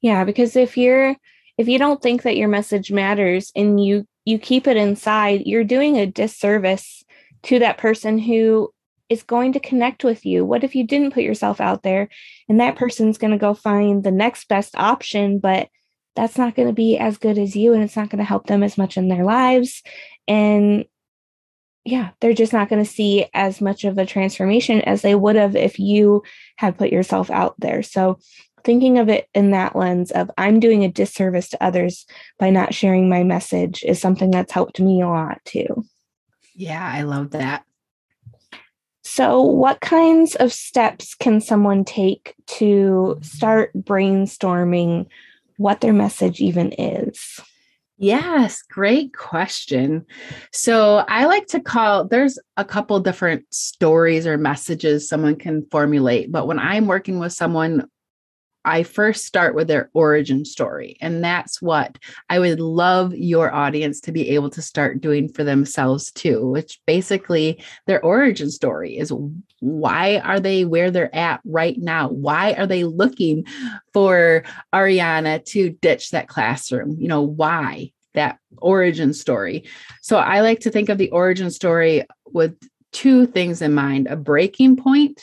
Yeah 0.01 0.25
because 0.25 0.57
if 0.57 0.77
you're 0.77 1.17
if 1.57 1.69
you 1.69 1.79
don't 1.79 2.03
think 2.03 2.23
that 2.23 2.37
your 2.37 2.49
message 2.49 2.93
matters 2.93 3.51
and 3.57 3.83
you 3.83 4.07
you 4.25 4.39
keep 4.39 4.67
it 4.67 4.77
inside 4.77 5.43
you're 5.47 5.65
doing 5.65 5.97
a 5.97 6.07
disservice 6.07 7.05
to 7.45 7.59
that 7.61 7.79
person 7.79 8.19
who 8.19 8.73
is 9.09 9.23
going 9.23 9.55
to 9.55 9.61
connect 9.61 10.05
with 10.05 10.27
you. 10.27 10.45
What 10.45 10.65
if 10.65 10.75
you 10.75 10.87
didn't 10.87 11.15
put 11.15 11.23
yourself 11.23 11.61
out 11.61 11.83
there 11.83 12.09
and 12.49 12.61
that 12.61 12.77
person's 12.77 13.19
going 13.19 13.31
to 13.31 13.39
go 13.39 13.55
find 13.55 14.05
the 14.05 14.11
next 14.11 14.49
best 14.49 14.77
option, 14.77 15.39
but 15.39 15.69
that's 16.15 16.37
not 16.37 16.55
going 16.55 16.69
to 16.69 16.75
be 16.75 16.99
as 16.99 17.17
good 17.17 17.39
as 17.39 17.57
you 17.57 17.73
and 17.73 17.83
it's 17.83 17.97
not 17.97 18.11
going 18.11 18.19
to 18.19 18.25
help 18.25 18.47
them 18.47 18.63
as 18.63 18.77
much 18.77 18.97
in 18.97 19.09
their 19.09 19.25
lives. 19.25 19.83
And 20.27 20.85
yeah, 21.85 22.11
they're 22.21 22.35
just 22.35 22.53
not 22.53 22.69
going 22.69 22.85
to 22.85 22.91
see 22.91 23.27
as 23.33 23.61
much 23.61 23.85
of 23.85 23.97
a 23.97 24.05
transformation 24.05 24.83
as 24.83 25.01
they 25.01 25.15
would 25.15 25.37
have 25.37 25.57
if 25.57 25.79
you 25.79 26.23
had 26.57 26.77
put 26.77 26.91
yourself 26.91 27.31
out 27.31 27.55
there. 27.59 27.83
So, 27.83 28.19
thinking 28.65 28.99
of 28.99 29.09
it 29.09 29.29
in 29.33 29.53
that 29.53 29.77
lens 29.77 30.11
of 30.11 30.31
I'm 30.37 30.61
doing 30.61 30.85
a 30.85 30.91
disservice 30.91 31.49
to 31.51 31.65
others 31.65 32.05
by 32.39 32.51
not 32.51 32.75
sharing 32.75 33.09
my 33.09 33.23
message 33.23 33.85
is 33.85 34.01
something 34.01 34.31
that's 34.31 34.53
helped 34.53 34.81
me 34.81 35.01
a 35.01 35.09
lot 35.09 35.39
too. 35.47 35.87
Yeah, 36.59 36.85
I 36.93 37.03
love 37.03 37.31
that. 37.31 37.63
So, 39.05 39.41
what 39.41 39.81
kinds 39.81 40.35
of 40.35 40.53
steps 40.53 41.15
can 41.15 41.41
someone 41.41 41.85
take 41.85 42.35
to 42.59 43.17
start 43.23 43.73
brainstorming 43.75 45.07
what 45.57 45.81
their 45.81 45.93
message 45.93 46.41
even 46.41 46.73
is? 46.73 47.41
Yes, 47.97 48.63
great 48.63 49.13
question. 49.17 50.05
So 50.53 51.05
I 51.09 51.27
like 51.27 51.47
to 51.49 51.61
call 51.61 52.05
there's 52.05 52.39
a 52.57 52.65
couple 52.65 53.01
different 53.01 53.45
stories 53.53 54.25
or 54.25 54.39
messages 54.39 55.09
someone 55.09 55.35
can 55.35 55.67
formulate, 55.71 56.31
but 56.31 56.47
when 56.47 56.61
I'm 56.61 56.87
working 56.87 57.19
with 57.19 57.33
someone 57.33 57.89
I 58.65 58.83
first 58.83 59.25
start 59.25 59.55
with 59.55 59.69
their 59.69 59.89
origin 59.95 60.45
story. 60.45 60.97
And 61.01 61.23
that's 61.23 61.63
what 61.63 61.99
I 62.29 62.39
would 62.39 62.61
love 62.61 63.15
your 63.15 63.53
audience 63.53 64.01
to 64.03 64.13
be 64.13 64.31
able 64.31 64.51
to 64.51 64.63
start 64.63 65.01
doing 65.01 65.29
for 65.29 65.45
themselves 65.45 66.11
too, 66.13 66.47
which 66.47 66.81
basically 66.87 67.63
their 67.87 68.05
origin 68.05 68.51
story 68.51 68.99
is 68.99 69.13
why 69.61 70.19
are 70.19 70.41
they 70.41 70.65
where 70.65 70.91
they're 70.91 71.15
at 71.15 71.41
right 71.45 71.79
now? 71.79 72.09
Why 72.09 72.53
are 72.55 72.67
they 72.67 72.85
looking 72.85 73.45
for 73.93 74.45
Ariana 74.75 75.45
to 75.47 75.71
ditch 75.71 76.11
that 76.11 76.29
classroom? 76.29 76.97
You 76.99 77.09
know, 77.09 77.23
why? 77.23 77.93
That 78.15 78.39
origin 78.59 79.13
story. 79.13 79.65
So 80.03 80.17
I 80.17 80.41
like 80.41 80.61
to 80.61 80.71
think 80.71 80.89
of 80.89 80.99
the 80.99 81.11
origin 81.11 81.51
story 81.51 82.05
with 82.27 82.57
two 82.93 83.27
things 83.27 83.63
in 83.63 83.75
mind 83.75 84.09
a 84.09 84.17
breaking 84.17 84.77
point 84.77 85.23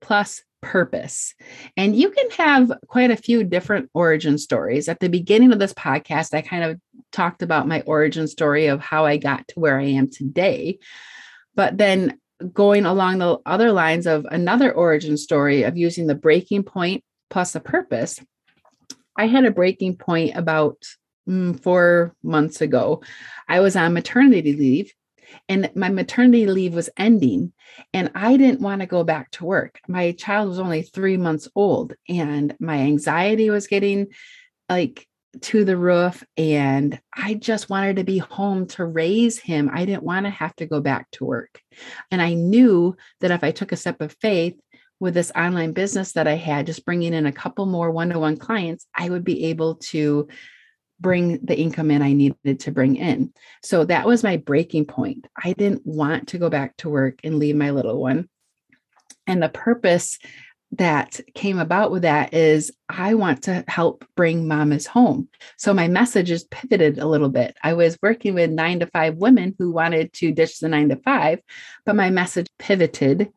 plus 0.00 0.42
purpose. 0.62 1.34
And 1.76 1.94
you 1.94 2.10
can 2.10 2.30
have 2.30 2.72
quite 2.86 3.10
a 3.10 3.16
few 3.16 3.44
different 3.44 3.90
origin 3.92 4.38
stories. 4.38 4.88
At 4.88 5.00
the 5.00 5.08
beginning 5.08 5.52
of 5.52 5.58
this 5.58 5.74
podcast, 5.74 6.32
I 6.32 6.40
kind 6.40 6.64
of 6.64 6.80
talked 7.10 7.42
about 7.42 7.68
my 7.68 7.82
origin 7.82 8.26
story 8.26 8.68
of 8.68 8.80
how 8.80 9.04
I 9.04 9.18
got 9.18 9.46
to 9.48 9.60
where 9.60 9.78
I 9.78 9.84
am 9.84 10.08
today. 10.08 10.78
But 11.54 11.76
then 11.76 12.18
going 12.52 12.86
along 12.86 13.18
the 13.18 13.38
other 13.44 13.72
lines 13.72 14.06
of 14.06 14.24
another 14.30 14.72
origin 14.72 15.16
story 15.16 15.64
of 15.64 15.76
using 15.76 16.06
the 16.06 16.14
breaking 16.14 16.62
point 16.62 17.04
plus 17.28 17.54
a 17.54 17.60
purpose, 17.60 18.20
I 19.16 19.26
had 19.26 19.44
a 19.44 19.50
breaking 19.50 19.96
point 19.96 20.36
about 20.36 20.78
mm, 21.28 21.60
four 21.60 22.14
months 22.22 22.60
ago. 22.60 23.02
I 23.48 23.60
was 23.60 23.76
on 23.76 23.92
maternity 23.92 24.54
leave 24.54 24.92
and 25.48 25.70
my 25.74 25.88
maternity 25.88 26.46
leave 26.46 26.74
was 26.74 26.90
ending 26.96 27.52
and 27.92 28.10
i 28.14 28.36
didn't 28.36 28.60
want 28.60 28.80
to 28.80 28.86
go 28.86 29.04
back 29.04 29.30
to 29.32 29.44
work. 29.44 29.80
My 29.88 30.12
child 30.12 30.48
was 30.48 30.58
only 30.58 30.82
three 30.82 31.16
months 31.16 31.48
old 31.54 31.94
and 32.08 32.54
my 32.60 32.78
anxiety 32.78 33.50
was 33.50 33.66
getting 33.66 34.08
like 34.68 35.06
to 35.40 35.64
the 35.64 35.76
roof 35.76 36.22
and 36.36 37.00
i 37.14 37.34
just 37.34 37.70
wanted 37.70 37.96
to 37.96 38.04
be 38.04 38.18
home 38.18 38.66
to 38.66 38.84
raise 38.84 39.38
him. 39.38 39.70
I 39.72 39.84
didn't 39.84 40.02
want 40.02 40.26
to 40.26 40.30
have 40.30 40.54
to 40.56 40.66
go 40.66 40.80
back 40.80 41.10
to 41.12 41.24
work. 41.24 41.60
And 42.10 42.20
i 42.20 42.34
knew 42.34 42.96
that 43.20 43.30
if 43.30 43.42
i 43.42 43.50
took 43.50 43.72
a 43.72 43.76
step 43.76 44.00
of 44.00 44.16
faith 44.20 44.58
with 45.00 45.14
this 45.14 45.32
online 45.34 45.72
business 45.72 46.12
that 46.12 46.28
i 46.28 46.34
had 46.34 46.66
just 46.66 46.84
bringing 46.84 47.14
in 47.14 47.26
a 47.26 47.32
couple 47.32 47.66
more 47.66 47.90
one-to-one 47.90 48.36
clients 48.36 48.86
i 48.94 49.08
would 49.08 49.24
be 49.24 49.46
able 49.46 49.76
to 49.76 50.28
bring 51.02 51.44
the 51.44 51.58
income 51.58 51.90
in 51.90 52.00
I 52.00 52.12
needed 52.12 52.60
to 52.60 52.70
bring 52.70 52.96
in. 52.96 53.32
So 53.62 53.84
that 53.84 54.06
was 54.06 54.22
my 54.22 54.38
breaking 54.38 54.86
point. 54.86 55.26
I 55.42 55.52
didn't 55.52 55.84
want 55.84 56.28
to 56.28 56.38
go 56.38 56.48
back 56.48 56.76
to 56.78 56.88
work 56.88 57.18
and 57.24 57.38
leave 57.38 57.56
my 57.56 57.70
little 57.70 58.00
one. 58.00 58.28
And 59.26 59.42
the 59.42 59.48
purpose 59.48 60.18
that 60.72 61.20
came 61.34 61.58
about 61.58 61.90
with 61.90 62.02
that 62.02 62.32
is 62.32 62.72
I 62.88 63.14
want 63.14 63.42
to 63.42 63.62
help 63.68 64.06
bring 64.16 64.48
mamas 64.48 64.86
home. 64.86 65.28
So 65.58 65.74
my 65.74 65.86
message 65.86 66.30
is 66.30 66.44
pivoted 66.44 66.98
a 66.98 67.06
little 67.06 67.28
bit. 67.28 67.54
I 67.62 67.74
was 67.74 67.98
working 68.02 68.34
with 68.34 68.50
nine 68.50 68.80
to 68.80 68.86
five 68.86 69.16
women 69.16 69.54
who 69.58 69.70
wanted 69.70 70.14
to 70.14 70.32
ditch 70.32 70.60
the 70.60 70.68
nine 70.68 70.88
to 70.88 70.96
five, 70.96 71.40
but 71.84 71.94
my 71.94 72.08
message 72.08 72.48
pivoted 72.58 73.30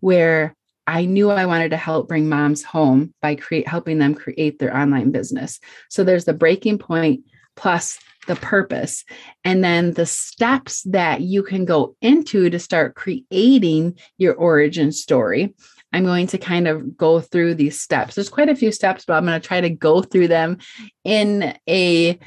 where 0.00 0.54
I 0.86 1.04
knew 1.04 1.30
I 1.30 1.46
wanted 1.46 1.70
to 1.70 1.76
help 1.76 2.08
bring 2.08 2.28
moms 2.28 2.62
home 2.62 3.12
by 3.20 3.34
create 3.34 3.66
helping 3.66 3.98
them 3.98 4.14
create 4.14 4.58
their 4.58 4.76
online 4.76 5.10
business. 5.10 5.58
So 5.90 6.04
there's 6.04 6.24
the 6.24 6.32
breaking 6.32 6.78
point 6.78 7.20
plus 7.56 7.98
the 8.26 8.36
purpose 8.36 9.04
and 9.44 9.62
then 9.62 9.92
the 9.92 10.06
steps 10.06 10.82
that 10.82 11.20
you 11.20 11.42
can 11.42 11.64
go 11.64 11.96
into 12.00 12.50
to 12.50 12.58
start 12.58 12.94
creating 12.94 13.98
your 14.18 14.34
origin 14.34 14.92
story. 14.92 15.54
I'm 15.92 16.04
going 16.04 16.26
to 16.28 16.38
kind 16.38 16.68
of 16.68 16.96
go 16.96 17.20
through 17.20 17.54
these 17.54 17.80
steps. 17.80 18.14
There's 18.14 18.28
quite 18.28 18.48
a 18.48 18.56
few 18.56 18.72
steps, 18.72 19.04
but 19.04 19.14
I'm 19.14 19.24
going 19.24 19.40
to 19.40 19.46
try 19.46 19.60
to 19.60 19.70
go 19.70 20.02
through 20.02 20.28
them 20.28 20.58
in 21.04 21.56
a 21.68 22.18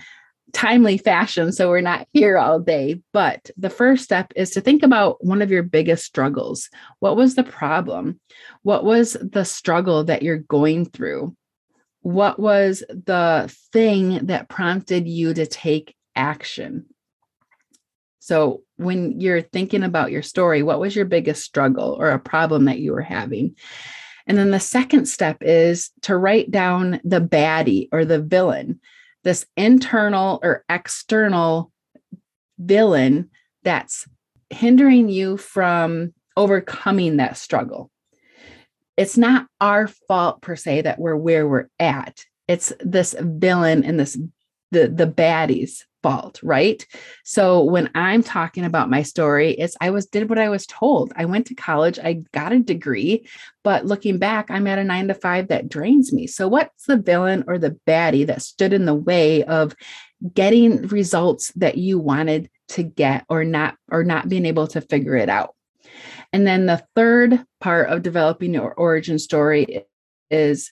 timely 0.54 0.98
fashion 0.98 1.52
so 1.52 1.70
we're 1.70 1.82
not 1.82 2.08
here 2.14 2.38
all 2.38 2.60
day. 2.60 3.02
But 3.14 3.50
the 3.58 3.70
first 3.70 4.04
step 4.04 4.32
is 4.36 4.52
to 4.52 4.62
think 4.62 4.84
about 4.84 5.24
one 5.24 5.42
of 5.42 5.52
your 5.52 5.64
biggest 5.64 6.06
struggles. 6.06 6.70
What 7.00 7.16
was 7.16 7.36
the 7.36 7.44
problem? 7.44 8.20
What 8.64 8.84
was 8.84 9.18
the 9.22 9.46
struggle 9.46 10.04
that 10.06 10.24
you're 10.24 10.38
going 10.38 10.86
through? 10.86 11.36
What 12.02 12.40
was 12.40 12.80
the 12.90 13.54
thing 13.74 14.28
that 14.28 14.50
prompted 14.50 15.08
you 15.08 15.34
to 15.34 15.46
take 15.46 15.96
action? 16.16 16.86
So 18.20 18.62
when 18.76 19.20
you're 19.20 19.42
thinking 19.42 19.84
about 19.84 20.12
your 20.12 20.22
story 20.22 20.62
what 20.64 20.80
was 20.80 20.96
your 20.96 21.06
biggest 21.06 21.44
struggle 21.44 21.98
or 22.00 22.12
a 22.12 22.20
problem 22.20 22.66
that 22.66 22.80
you 22.80 22.94
were 22.94 23.02
having? 23.02 23.56
And 24.28 24.38
then 24.38 24.52
the 24.52 24.60
second 24.60 25.08
step 25.08 25.38
is 25.42 25.90
to 26.04 26.16
write 26.16 26.52
down 26.52 27.02
the 27.04 27.20
baddie 27.20 27.90
or 27.92 28.06
the 28.06 28.22
villain 28.22 28.80
this 29.24 29.46
internal 29.58 30.40
or 30.44 30.64
external 30.70 31.72
villain 32.58 33.30
that's 33.64 34.08
hindering 34.50 35.10
you 35.10 35.38
from 35.38 36.14
overcoming 36.38 37.18
that 37.18 37.38
struggle. 37.38 37.92
It's 38.98 39.18
not 39.18 39.48
our 39.62 39.88
fault 39.88 40.42
per 40.42 40.56
se 40.56 40.82
that 40.82 41.00
we're 41.00 41.16
where 41.16 41.48
we're 41.48 41.70
at. 41.80 42.26
It's 42.48 42.74
this 42.80 43.16
villain 43.20 43.84
and 43.84 44.00
this 44.00 44.18
the 44.72 44.88
the 44.88 45.08
baddies 45.08 45.84
fault, 46.02 46.40
right? 46.44 46.86
So 47.24 47.64
when 47.64 47.90
I'm 47.96 48.24
talking 48.24 48.66
about 48.66 48.90
my 48.90 49.04
story, 49.04 49.52
it's 49.52 49.76
I 49.82 49.90
was 49.90 50.06
did 50.06 50.30
what 50.30 50.40
I 50.40 50.50
was 50.50 50.66
told. 50.66 51.12
I 51.16 51.26
went 51.26 51.48
to 51.48 51.56
college, 51.56 52.00
I 52.00 52.24
got 52.34 52.54
a 52.54 52.60
degree, 52.60 53.28
but 53.64 53.86
looking 53.86 54.18
back, 54.18 54.50
I'm 54.50 54.68
at 54.68 54.80
a 54.80 54.84
9 54.84 55.10
to 55.10 55.14
5 55.14 55.48
that 55.50 55.70
drains 55.70 56.14
me. 56.14 56.28
So 56.28 56.48
what's 56.48 56.86
the 56.86 56.98
villain 56.98 57.44
or 57.48 57.58
the 57.58 57.78
baddie 57.88 58.28
that 58.28 58.42
stood 58.42 58.74
in 58.74 58.86
the 58.86 58.96
way 58.96 59.44
of 59.44 59.76
getting 60.34 60.88
results 60.88 61.52
that 61.56 61.78
you 61.78 62.00
wanted 62.00 62.50
to 62.70 62.84
get 62.84 63.26
or 63.30 63.44
not 63.44 63.76
or 63.90 64.04
not 64.04 64.30
being 64.30 64.46
able 64.46 64.68
to 64.68 64.82
figure 64.82 65.16
it 65.16 65.30
out? 65.30 65.56
And 66.32 66.46
then 66.46 66.66
the 66.66 66.84
third 66.96 67.44
part 67.60 67.90
of 67.90 68.04
developing 68.04 68.54
your 68.54 68.74
origin 68.74 69.20
story 69.20 69.86
is 70.30 70.72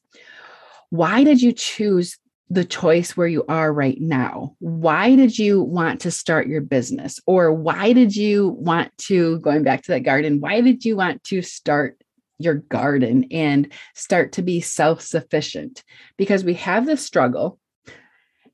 why 0.90 1.24
did 1.24 1.42
you 1.42 1.52
choose 1.52 2.18
the 2.49 2.65
choice 2.65 3.17
where 3.17 3.27
you 3.27 3.43
are 3.49 3.71
right 3.73 3.99
now. 3.99 4.55
Why 4.60 5.15
did 5.15 5.38
you 5.38 5.62
want 5.62 6.01
to 6.01 6.12
start 6.12 6.47
your 6.47 6.62
business? 6.62 7.19
Or 7.25 7.51
why 7.53 7.93
did 7.93 8.15
you 8.15 8.49
want 8.49 8.97
to, 8.99 9.39
going 9.39 9.63
back 9.63 9.83
to 9.83 9.91
that 9.93 10.03
garden, 10.03 10.39
why 10.39 10.62
did 10.62 10.86
you 10.86 10.95
want 10.95 11.23
to 11.25 11.41
start 11.41 12.01
your 12.39 12.55
garden 12.55 13.25
and 13.31 13.71
start 13.95 14.33
to 14.33 14.41
be 14.41 14.62
self 14.62 15.01
sufficient? 15.01 15.83
Because 16.17 16.43
we 16.43 16.53
have 16.55 16.86
the 16.86 16.95
struggle, 16.97 17.60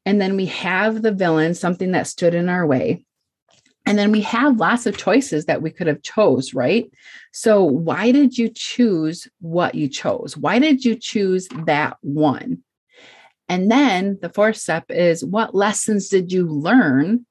and 0.06 0.20
then 0.20 0.36
we 0.36 0.48
have 0.48 1.02
the 1.02 1.12
villain, 1.12 1.54
something 1.54 1.92
that 1.92 2.08
stood 2.08 2.34
in 2.34 2.50
our 2.50 2.66
way. 2.66 3.06
And 3.86 3.98
then 3.98 4.12
we 4.12 4.22
have 4.22 4.58
lots 4.60 4.86
of 4.86 4.98
choices 4.98 5.46
that 5.46 5.62
we 5.62 5.70
could 5.70 5.88
have 5.88 6.02
chose, 6.02 6.54
right? 6.54 6.90
So 7.32 7.64
why 7.64 8.12
did 8.12 8.38
you 8.38 8.50
choose 8.50 9.28
what 9.40 9.76
you 9.76 9.90
chose? 9.90 10.38
Why 10.38 10.60
did 10.60 10.86
you 10.86 10.96
choose 10.96 11.48
that 11.66 11.98
one? 12.02 12.64
And 13.50 13.70
then 13.70 14.18
the 14.22 14.30
fourth 14.30 14.58
step 14.58 14.86
is 14.90 15.24
what 15.24 15.56
lessons 15.56 16.10
did 16.10 16.32
you 16.32 16.48
learn 16.48 17.26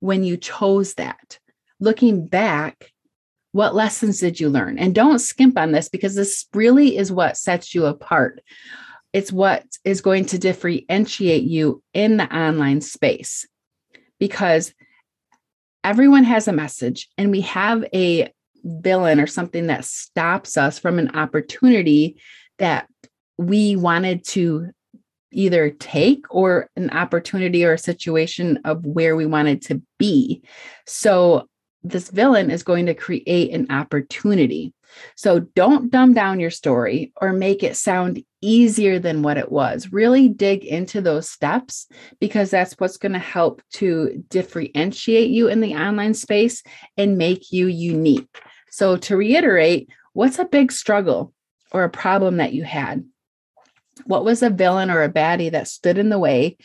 when 0.00 0.24
you 0.24 0.36
chose 0.36 0.94
that? 0.94 1.38
Looking 1.80 2.26
back, 2.26 2.92
what 3.52 3.74
lessons 3.74 4.20
did 4.20 4.38
you 4.38 4.48
learn? 4.48 4.78
And 4.78 4.94
don't 4.94 5.18
skimp 5.18 5.58
on 5.58 5.72
this 5.72 5.88
because 5.88 6.14
this 6.14 6.46
really 6.54 6.96
is 6.96 7.10
what 7.10 7.36
sets 7.36 7.74
you 7.74 7.86
apart. 7.86 8.40
It's 9.12 9.32
what 9.32 9.64
is 9.84 10.00
going 10.00 10.26
to 10.26 10.38
differentiate 10.38 11.42
you 11.42 11.82
in 11.92 12.16
the 12.16 12.32
online 12.34 12.80
space 12.80 13.46
because 14.20 14.72
everyone 15.82 16.24
has 16.24 16.46
a 16.46 16.52
message 16.52 17.08
and 17.18 17.30
we 17.30 17.40
have 17.40 17.84
a 17.92 18.32
villain 18.62 19.18
or 19.18 19.26
something 19.26 19.66
that 19.66 19.84
stops 19.84 20.56
us 20.56 20.78
from 20.78 20.98
an 20.98 21.16
opportunity 21.16 22.20
that 22.58 22.86
we 23.38 23.74
wanted 23.74 24.24
to 24.24 24.70
either 25.32 25.70
take 25.70 26.24
or 26.30 26.68
an 26.76 26.90
opportunity 26.90 27.64
or 27.64 27.72
a 27.72 27.78
situation 27.78 28.58
of 28.64 28.84
where 28.84 29.16
we 29.16 29.26
wanted 29.26 29.62
to 29.62 29.82
be. 29.98 30.42
So 30.86 31.48
this 31.82 32.10
villain 32.10 32.50
is 32.50 32.62
going 32.62 32.86
to 32.86 32.94
create 32.94 33.52
an 33.52 33.66
opportunity. 33.70 34.74
So 35.14 35.40
don't 35.40 35.90
dumb 35.90 36.14
down 36.14 36.40
your 36.40 36.50
story 36.50 37.12
or 37.20 37.32
make 37.32 37.62
it 37.62 37.76
sound 37.76 38.22
easier 38.42 38.98
than 38.98 39.22
what 39.22 39.38
it 39.38 39.52
was. 39.52 39.92
Really 39.92 40.28
dig 40.28 40.64
into 40.64 41.00
those 41.00 41.28
steps 41.28 41.86
because 42.20 42.50
that's 42.50 42.74
what's 42.74 42.96
going 42.96 43.12
to 43.12 43.18
help 43.18 43.62
to 43.74 44.24
differentiate 44.28 45.30
you 45.30 45.48
in 45.48 45.60
the 45.60 45.74
online 45.74 46.14
space 46.14 46.62
and 46.96 47.18
make 47.18 47.52
you 47.52 47.66
unique. 47.68 48.28
So, 48.70 48.96
to 48.96 49.16
reiterate, 49.16 49.90
what's 50.12 50.38
a 50.38 50.44
big 50.44 50.72
struggle 50.72 51.32
or 51.72 51.84
a 51.84 51.90
problem 51.90 52.38
that 52.38 52.52
you 52.52 52.64
had? 52.64 53.04
What 54.04 54.24
was 54.24 54.42
a 54.42 54.50
villain 54.50 54.90
or 54.90 55.02
a 55.02 55.12
baddie 55.12 55.52
that 55.52 55.68
stood 55.68 55.98
in 55.98 56.08
the 56.08 56.18
way 56.18 56.56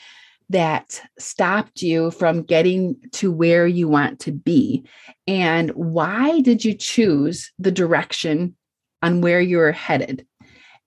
that 0.49 1.01
stopped 1.17 1.81
you 1.81 2.11
from 2.11 2.43
getting 2.43 2.95
to 3.13 3.31
where 3.31 3.65
you 3.65 3.87
want 3.87 4.19
to 4.21 4.31
be? 4.31 4.85
And 5.27 5.71
why 5.71 6.41
did 6.41 6.63
you 6.63 6.73
choose 6.73 7.51
the 7.57 7.71
direction 7.71 8.55
on 9.01 9.21
where 9.21 9.41
you 9.41 9.57
were 9.57 9.71
headed? 9.71 10.25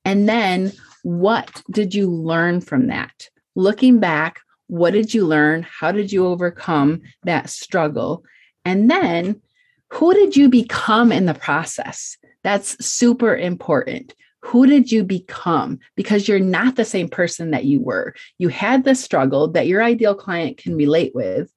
And 0.04 0.28
then 0.28 0.72
what 1.02 1.62
did 1.70 1.94
you 1.94 2.10
learn 2.10 2.60
from 2.60 2.88
that? 2.88 3.28
Looking 3.54 3.98
back, 3.98 4.40
what 4.68 4.92
did 4.92 5.12
you 5.12 5.26
learn? 5.26 5.66
How 5.68 5.92
did 5.92 6.12
you 6.12 6.26
overcome 6.26 7.02
that 7.24 7.50
struggle? 7.50 8.24
And 8.64 8.90
then 8.90 9.40
who 9.90 10.12
did 10.12 10.36
you 10.36 10.48
become 10.48 11.10
in 11.10 11.26
the 11.26 11.34
process? 11.34 12.16
That's 12.44 12.84
super 12.84 13.36
important. 13.36 14.14
Who 14.42 14.66
did 14.66 14.92
you 14.92 15.04
become? 15.04 15.80
Because 15.96 16.28
you're 16.28 16.38
not 16.38 16.76
the 16.76 16.84
same 16.84 17.08
person 17.08 17.50
that 17.50 17.64
you 17.64 17.80
were. 17.80 18.14
You 18.38 18.48
had 18.48 18.84
this 18.84 19.02
struggle 19.02 19.48
that 19.52 19.66
your 19.66 19.82
ideal 19.82 20.14
client 20.14 20.58
can 20.58 20.76
relate 20.76 21.14
with. 21.14 21.52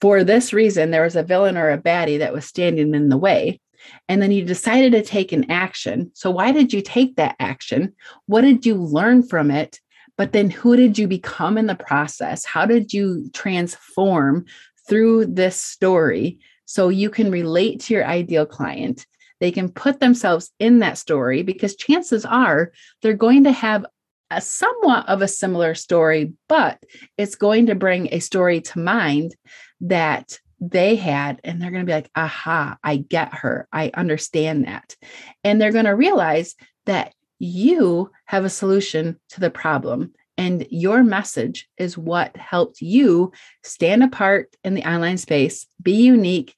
For 0.00 0.24
this 0.24 0.52
reason, 0.52 0.90
there 0.90 1.04
was 1.04 1.16
a 1.16 1.22
villain 1.22 1.56
or 1.56 1.70
a 1.70 1.78
baddie 1.78 2.18
that 2.18 2.32
was 2.32 2.44
standing 2.44 2.94
in 2.94 3.08
the 3.08 3.16
way. 3.16 3.60
And 4.08 4.20
then 4.20 4.32
you 4.32 4.44
decided 4.44 4.92
to 4.92 5.02
take 5.02 5.32
an 5.32 5.50
action. 5.50 6.10
So, 6.14 6.30
why 6.30 6.52
did 6.52 6.72
you 6.72 6.82
take 6.82 7.16
that 7.16 7.36
action? 7.38 7.94
What 8.26 8.42
did 8.42 8.66
you 8.66 8.74
learn 8.74 9.22
from 9.22 9.50
it? 9.50 9.80
But 10.18 10.32
then, 10.32 10.50
who 10.50 10.76
did 10.76 10.98
you 10.98 11.06
become 11.06 11.56
in 11.56 11.66
the 11.66 11.74
process? 11.74 12.44
How 12.44 12.66
did 12.66 12.92
you 12.92 13.30
transform 13.32 14.44
through 14.88 15.26
this 15.26 15.56
story 15.56 16.40
so 16.66 16.88
you 16.88 17.10
can 17.10 17.30
relate 17.30 17.80
to 17.82 17.94
your 17.94 18.04
ideal 18.04 18.44
client? 18.44 19.06
They 19.40 19.50
can 19.50 19.70
put 19.70 20.00
themselves 20.00 20.50
in 20.58 20.80
that 20.80 20.98
story 20.98 21.42
because 21.42 21.76
chances 21.76 22.24
are 22.24 22.72
they're 23.02 23.14
going 23.14 23.44
to 23.44 23.52
have 23.52 23.86
a 24.30 24.40
somewhat 24.40 25.08
of 25.08 25.22
a 25.22 25.28
similar 25.28 25.74
story, 25.74 26.34
but 26.48 26.78
it's 27.18 27.34
going 27.34 27.66
to 27.66 27.74
bring 27.74 28.08
a 28.12 28.20
story 28.20 28.60
to 28.60 28.78
mind 28.78 29.34
that 29.80 30.38
they 30.60 30.94
had, 30.94 31.40
and 31.42 31.60
they're 31.60 31.70
going 31.70 31.84
to 31.84 31.90
be 31.90 31.94
like, 31.94 32.10
aha, 32.14 32.76
I 32.84 32.98
get 32.98 33.34
her. 33.34 33.66
I 33.72 33.90
understand 33.94 34.66
that. 34.66 34.94
And 35.42 35.60
they're 35.60 35.72
going 35.72 35.86
to 35.86 35.96
realize 35.96 36.54
that 36.86 37.14
you 37.38 38.10
have 38.26 38.44
a 38.44 38.50
solution 38.50 39.18
to 39.30 39.40
the 39.40 39.50
problem. 39.50 40.12
And 40.36 40.66
your 40.70 41.02
message 41.02 41.68
is 41.78 41.98
what 41.98 42.36
helped 42.36 42.80
you 42.80 43.32
stand 43.62 44.02
apart 44.02 44.54
in 44.62 44.74
the 44.74 44.88
online 44.88 45.18
space, 45.18 45.66
be 45.82 46.02
unique, 46.02 46.54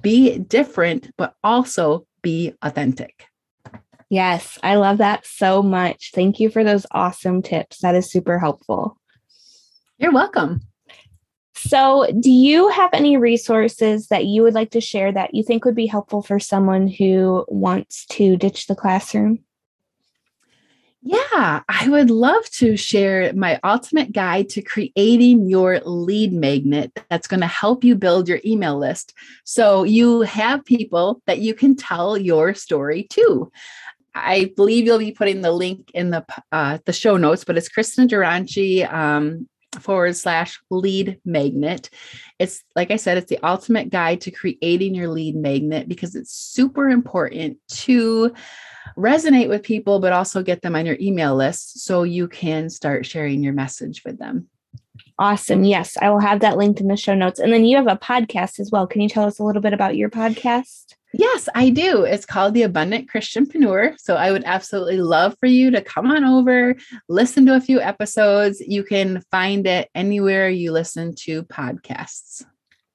be 0.00 0.38
different, 0.38 1.10
but 1.16 1.34
also 1.44 2.06
be 2.24 2.54
authentic. 2.62 3.26
Yes, 4.10 4.58
I 4.62 4.74
love 4.74 4.98
that 4.98 5.24
so 5.26 5.62
much. 5.62 6.10
Thank 6.12 6.40
you 6.40 6.50
for 6.50 6.64
those 6.64 6.86
awesome 6.90 7.42
tips. 7.42 7.78
That 7.78 7.94
is 7.94 8.10
super 8.10 8.38
helpful. 8.38 8.98
You're 9.98 10.12
welcome. 10.12 10.60
So, 11.56 12.06
do 12.20 12.30
you 12.30 12.68
have 12.68 12.90
any 12.92 13.16
resources 13.16 14.08
that 14.08 14.26
you 14.26 14.42
would 14.42 14.54
like 14.54 14.72
to 14.72 14.80
share 14.80 15.12
that 15.12 15.34
you 15.34 15.42
think 15.42 15.64
would 15.64 15.76
be 15.76 15.86
helpful 15.86 16.20
for 16.20 16.40
someone 16.40 16.88
who 16.88 17.44
wants 17.48 18.06
to 18.06 18.36
ditch 18.36 18.66
the 18.66 18.74
classroom? 18.74 19.38
Yeah, 21.06 21.60
I 21.68 21.86
would 21.90 22.08
love 22.08 22.48
to 22.52 22.78
share 22.78 23.30
my 23.34 23.60
ultimate 23.62 24.12
guide 24.12 24.48
to 24.50 24.62
creating 24.62 25.50
your 25.50 25.80
lead 25.80 26.32
magnet 26.32 26.98
that's 27.10 27.26
going 27.26 27.42
to 27.42 27.46
help 27.46 27.84
you 27.84 27.94
build 27.94 28.26
your 28.26 28.40
email 28.42 28.78
list. 28.78 29.12
So 29.44 29.82
you 29.82 30.22
have 30.22 30.64
people 30.64 31.20
that 31.26 31.40
you 31.40 31.52
can 31.52 31.76
tell 31.76 32.16
your 32.16 32.54
story 32.54 33.06
to. 33.10 33.52
I 34.14 34.52
believe 34.56 34.86
you'll 34.86 34.98
be 34.98 35.12
putting 35.12 35.42
the 35.42 35.52
link 35.52 35.90
in 35.92 36.08
the 36.08 36.24
uh, 36.50 36.78
the 36.86 36.92
show 36.94 37.18
notes, 37.18 37.44
but 37.44 37.58
it's 37.58 37.68
Kristen 37.68 38.08
Duranci 38.08 38.90
um, 38.90 39.46
forward 39.80 40.16
slash 40.16 40.60
lead 40.70 41.18
magnet. 41.24 41.90
It's 42.38 42.62
like 42.74 42.90
I 42.90 42.96
said, 42.96 43.18
it's 43.18 43.28
the 43.28 43.44
ultimate 43.44 43.90
guide 43.90 44.20
to 44.22 44.30
creating 44.30 44.94
your 44.94 45.08
lead 45.08 45.36
magnet 45.36 45.88
because 45.88 46.14
it's 46.14 46.32
super 46.32 46.88
important 46.88 47.58
to 47.68 48.34
resonate 48.96 49.48
with 49.48 49.62
people, 49.62 50.00
but 50.00 50.12
also 50.12 50.42
get 50.42 50.62
them 50.62 50.76
on 50.76 50.86
your 50.86 50.96
email 51.00 51.34
list 51.34 51.80
so 51.80 52.02
you 52.02 52.28
can 52.28 52.70
start 52.70 53.06
sharing 53.06 53.42
your 53.42 53.52
message 53.52 54.02
with 54.04 54.18
them. 54.18 54.48
Awesome. 55.18 55.64
Yes, 55.64 55.96
I 56.00 56.10
will 56.10 56.20
have 56.20 56.40
that 56.40 56.56
linked 56.56 56.80
in 56.80 56.88
the 56.88 56.96
show 56.96 57.14
notes. 57.14 57.38
And 57.38 57.52
then 57.52 57.64
you 57.64 57.76
have 57.76 57.86
a 57.86 57.96
podcast 57.96 58.58
as 58.58 58.70
well. 58.70 58.86
Can 58.86 59.00
you 59.00 59.08
tell 59.08 59.24
us 59.24 59.38
a 59.38 59.44
little 59.44 59.62
bit 59.62 59.72
about 59.72 59.96
your 59.96 60.10
podcast? 60.10 60.94
Yes, 61.16 61.48
I 61.54 61.70
do. 61.70 62.02
It's 62.02 62.26
called 62.26 62.54
The 62.54 62.62
Abundant 62.62 63.08
Christian 63.08 63.46
Christianpreneur. 63.46 63.94
So 64.00 64.16
I 64.16 64.32
would 64.32 64.42
absolutely 64.44 64.96
love 64.96 65.36
for 65.38 65.46
you 65.46 65.70
to 65.70 65.80
come 65.80 66.10
on 66.10 66.24
over, 66.24 66.74
listen 67.08 67.46
to 67.46 67.54
a 67.54 67.60
few 67.60 67.80
episodes. 67.80 68.60
You 68.60 68.82
can 68.82 69.22
find 69.30 69.64
it 69.64 69.88
anywhere 69.94 70.48
you 70.48 70.72
listen 70.72 71.14
to 71.20 71.44
podcasts. 71.44 72.44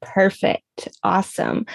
Perfect. 0.02 0.90
Awesome. 1.02 1.66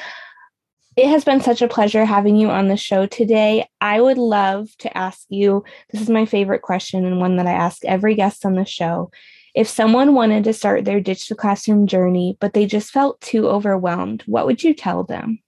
It 0.97 1.09
has 1.09 1.25
been 1.25 1.41
such 1.41 1.63
a 1.63 1.69
pleasure 1.69 2.05
having 2.05 2.37
you 2.37 2.51
on 2.51 2.69
the 2.69 2.77
show 2.77 3.07
today. 3.07 3.67
I 3.81 4.03
would 4.03 4.19
love 4.19 4.69
to 4.81 4.97
ask 4.97 5.25
you 5.31 5.65
this 5.91 6.03
is 6.03 6.11
my 6.11 6.27
favorite 6.27 6.63
question 6.63 7.07
and 7.07 7.21
one 7.21 7.37
that 7.37 7.47
I 7.47 7.53
ask 7.53 7.83
every 7.87 8.15
guest 8.15 8.45
on 8.45 8.55
the 8.55 8.67
show. 8.67 9.11
If 9.55 9.67
someone 9.67 10.15
wanted 10.15 10.45
to 10.45 10.53
start 10.53 10.85
their 10.85 11.01
Ditch 11.01 11.29
the 11.29 11.35
Classroom 11.35 11.87
journey, 11.87 12.37
but 12.39 12.53
they 12.53 12.67
just 12.67 12.91
felt 12.91 13.19
too 13.23 13.49
overwhelmed, 13.49 14.23
what 14.27 14.45
would 14.45 14.63
you 14.63 14.75
tell 14.75 15.05
them? 15.05 15.39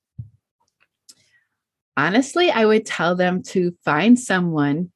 Honestly, 1.96 2.50
I 2.50 2.66
would 2.66 2.84
tell 2.84 3.14
them 3.14 3.42
to 3.44 3.74
find 3.84 4.18
someone 4.18 4.92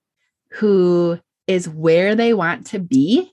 who 0.52 1.18
is 1.46 1.68
where 1.68 2.14
they 2.14 2.34
want 2.34 2.66
to 2.68 2.78
be 2.78 3.32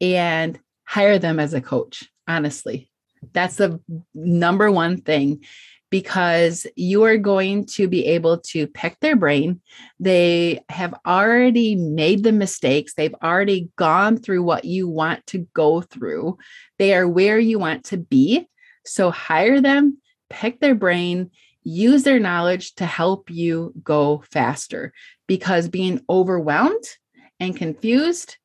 and 0.00 0.58
hire 0.84 1.18
them 1.18 1.40
as 1.40 1.54
a 1.54 1.60
coach. 1.60 2.08
Honestly, 2.28 2.90
that's 3.32 3.56
the 3.56 3.80
number 4.14 4.70
one 4.70 5.00
thing 5.00 5.44
because 5.90 6.66
you 6.74 7.04
are 7.04 7.16
going 7.16 7.64
to 7.64 7.86
be 7.86 8.04
able 8.06 8.38
to 8.38 8.66
pick 8.66 8.98
their 9.00 9.14
brain. 9.14 9.60
They 10.00 10.64
have 10.68 10.94
already 11.06 11.76
made 11.76 12.24
the 12.24 12.32
mistakes, 12.32 12.94
they've 12.94 13.14
already 13.22 13.70
gone 13.76 14.16
through 14.16 14.42
what 14.42 14.64
you 14.64 14.88
want 14.88 15.24
to 15.28 15.46
go 15.54 15.82
through, 15.82 16.38
they 16.78 16.94
are 16.94 17.06
where 17.06 17.38
you 17.38 17.58
want 17.58 17.84
to 17.86 17.96
be. 17.96 18.48
So 18.84 19.10
hire 19.10 19.60
them, 19.60 19.98
pick 20.30 20.60
their 20.60 20.74
brain. 20.74 21.30
Use 21.64 22.02
their 22.02 22.20
knowledge 22.20 22.74
to 22.76 22.86
help 22.86 23.30
you 23.30 23.72
go 23.82 24.22
faster 24.30 24.92
because 25.26 25.68
being 25.68 26.00
overwhelmed 26.08 26.84
and 27.40 27.56
confused 27.56 28.36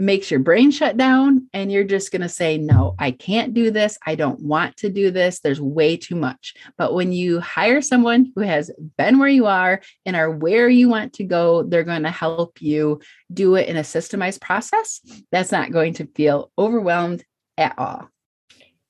makes 0.00 0.30
your 0.30 0.40
brain 0.40 0.70
shut 0.70 0.96
down 0.96 1.46
and 1.52 1.70
you're 1.70 1.84
just 1.84 2.10
going 2.10 2.22
to 2.22 2.28
say 2.28 2.56
no 2.56 2.94
i 2.98 3.10
can't 3.10 3.52
do 3.52 3.70
this. 3.70 3.98
I 4.06 4.14
don't 4.14 4.40
want 4.40 4.78
to 4.78 4.88
do 4.88 5.10
this. 5.10 5.40
There's 5.40 5.60
way 5.60 5.98
too 5.98 6.16
much. 6.16 6.54
But 6.78 6.94
when 6.94 7.12
you 7.12 7.38
hire 7.38 7.82
someone 7.82 8.32
who 8.34 8.40
has 8.40 8.70
been 8.96 9.18
where 9.18 9.28
you 9.28 9.46
are 9.46 9.82
and 10.06 10.16
are 10.16 10.30
where 10.30 10.68
you 10.68 10.88
want 10.88 11.12
to 11.14 11.24
go 11.24 11.62
they're 11.62 11.84
going 11.84 12.04
to 12.04 12.10
help 12.10 12.62
you 12.62 13.00
do 13.32 13.56
it 13.56 13.68
in 13.68 13.76
a 13.76 13.82
systemized 13.82 14.40
process 14.40 15.00
that's 15.30 15.52
not 15.52 15.72
going 15.72 15.94
to 15.94 16.06
feel 16.06 16.50
overwhelmed 16.58 17.22
at 17.58 17.78
all. 17.78 18.08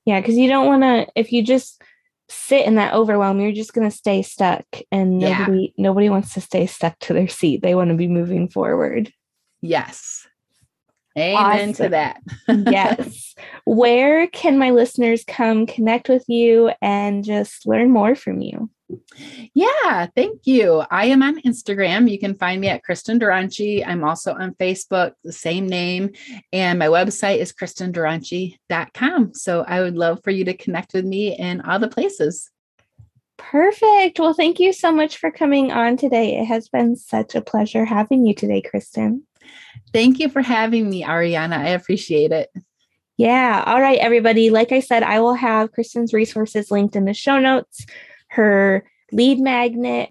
Yeah 0.05 0.21
because 0.21 0.37
you 0.37 0.49
don't 0.49 0.67
want 0.67 0.83
to 0.83 1.09
if 1.17 1.33
you 1.33 1.43
just 1.43 1.83
sit 2.31 2.65
in 2.65 2.77
that 2.77 2.95
overwhelm 2.95 3.41
you're 3.41 3.53
just 3.53 3.75
going 3.75 3.89
to 3.89 3.97
stay 3.97 4.23
stuck 4.23 4.65
and 4.93 5.19
nobody 5.19 5.73
yeah. 5.77 5.83
nobody 5.85 6.09
wants 6.09 6.33
to 6.35 6.41
stay 6.41 6.67
stuck 6.67 6.99
to 7.01 7.13
their 7.13 7.29
seat 7.29 7.63
they 7.63 7.75
want 7.75 7.91
to 7.91 7.97
be 7.97 8.09
moving 8.09 8.49
forward 8.49 9.13
yes 9.61 10.27
Amen 11.19 11.71
awesome. 11.71 11.85
to 11.85 11.89
that. 11.91 12.21
yes. 12.49 13.35
Where 13.65 14.29
can 14.29 14.59
my 14.59 14.71
listeners 14.71 15.25
come 15.25 15.67
connect 15.67 16.09
with 16.09 16.25
you 16.29 16.71
and 16.81 17.25
just 17.25 17.67
learn 17.67 17.91
more 17.91 18.15
from 18.15 18.41
you? 18.41 18.71
Yeah, 19.55 20.07
thank 20.15 20.47
you. 20.47 20.85
I 20.91 21.07
am 21.07 21.23
on 21.23 21.41
Instagram. 21.43 22.11
You 22.11 22.19
can 22.19 22.35
find 22.35 22.61
me 22.61 22.69
at 22.69 22.83
Kristen 22.83 23.19
Duranci. 23.19 23.87
I'm 23.87 24.05
also 24.05 24.35
on 24.35 24.55
Facebook, 24.55 25.13
the 25.25 25.33
same 25.33 25.67
name. 25.67 26.11
And 26.53 26.79
my 26.79 26.87
website 26.87 27.39
is 27.39 27.53
kristenduranci.com. 27.53 29.35
So 29.35 29.65
I 29.67 29.81
would 29.81 29.97
love 29.97 30.21
for 30.23 30.31
you 30.31 30.45
to 30.45 30.57
connect 30.57 30.95
with 30.95 31.05
me 31.05 31.37
in 31.37 31.61
all 31.63 31.79
the 31.79 31.89
places. 31.89 32.51
Perfect. 33.37 34.21
Well, 34.21 34.35
thank 34.35 34.61
you 34.61 34.73
so 34.73 34.93
much 34.93 35.17
for 35.17 35.31
coming 35.31 35.73
on 35.73 35.97
today. 35.97 36.39
It 36.39 36.45
has 36.45 36.69
been 36.69 36.95
such 36.95 37.35
a 37.35 37.41
pleasure 37.41 37.85
having 37.85 38.27
you 38.27 38.35
today, 38.35 38.61
Kristen. 38.61 39.27
Thank 39.93 40.19
you 40.19 40.29
for 40.29 40.43
having 40.43 40.89
me, 40.89 41.03
Ariana. 41.03 41.57
I 41.57 41.69
appreciate 41.69 42.33
it. 42.33 42.51
Yeah. 43.17 43.65
All 43.67 43.81
right, 43.81 43.99
everybody. 43.99 44.51
Like 44.51 44.73
I 44.73 44.81
said, 44.81 45.03
I 45.03 45.21
will 45.21 45.35
have 45.35 45.73
Kristen's 45.73 46.15
resources 46.15 46.71
linked 46.71 46.97
in 46.97 47.05
the 47.05 47.15
show 47.15 47.39
notes, 47.39 47.85
her 48.31 48.85
lead 49.13 49.39
magnet, 49.39 50.11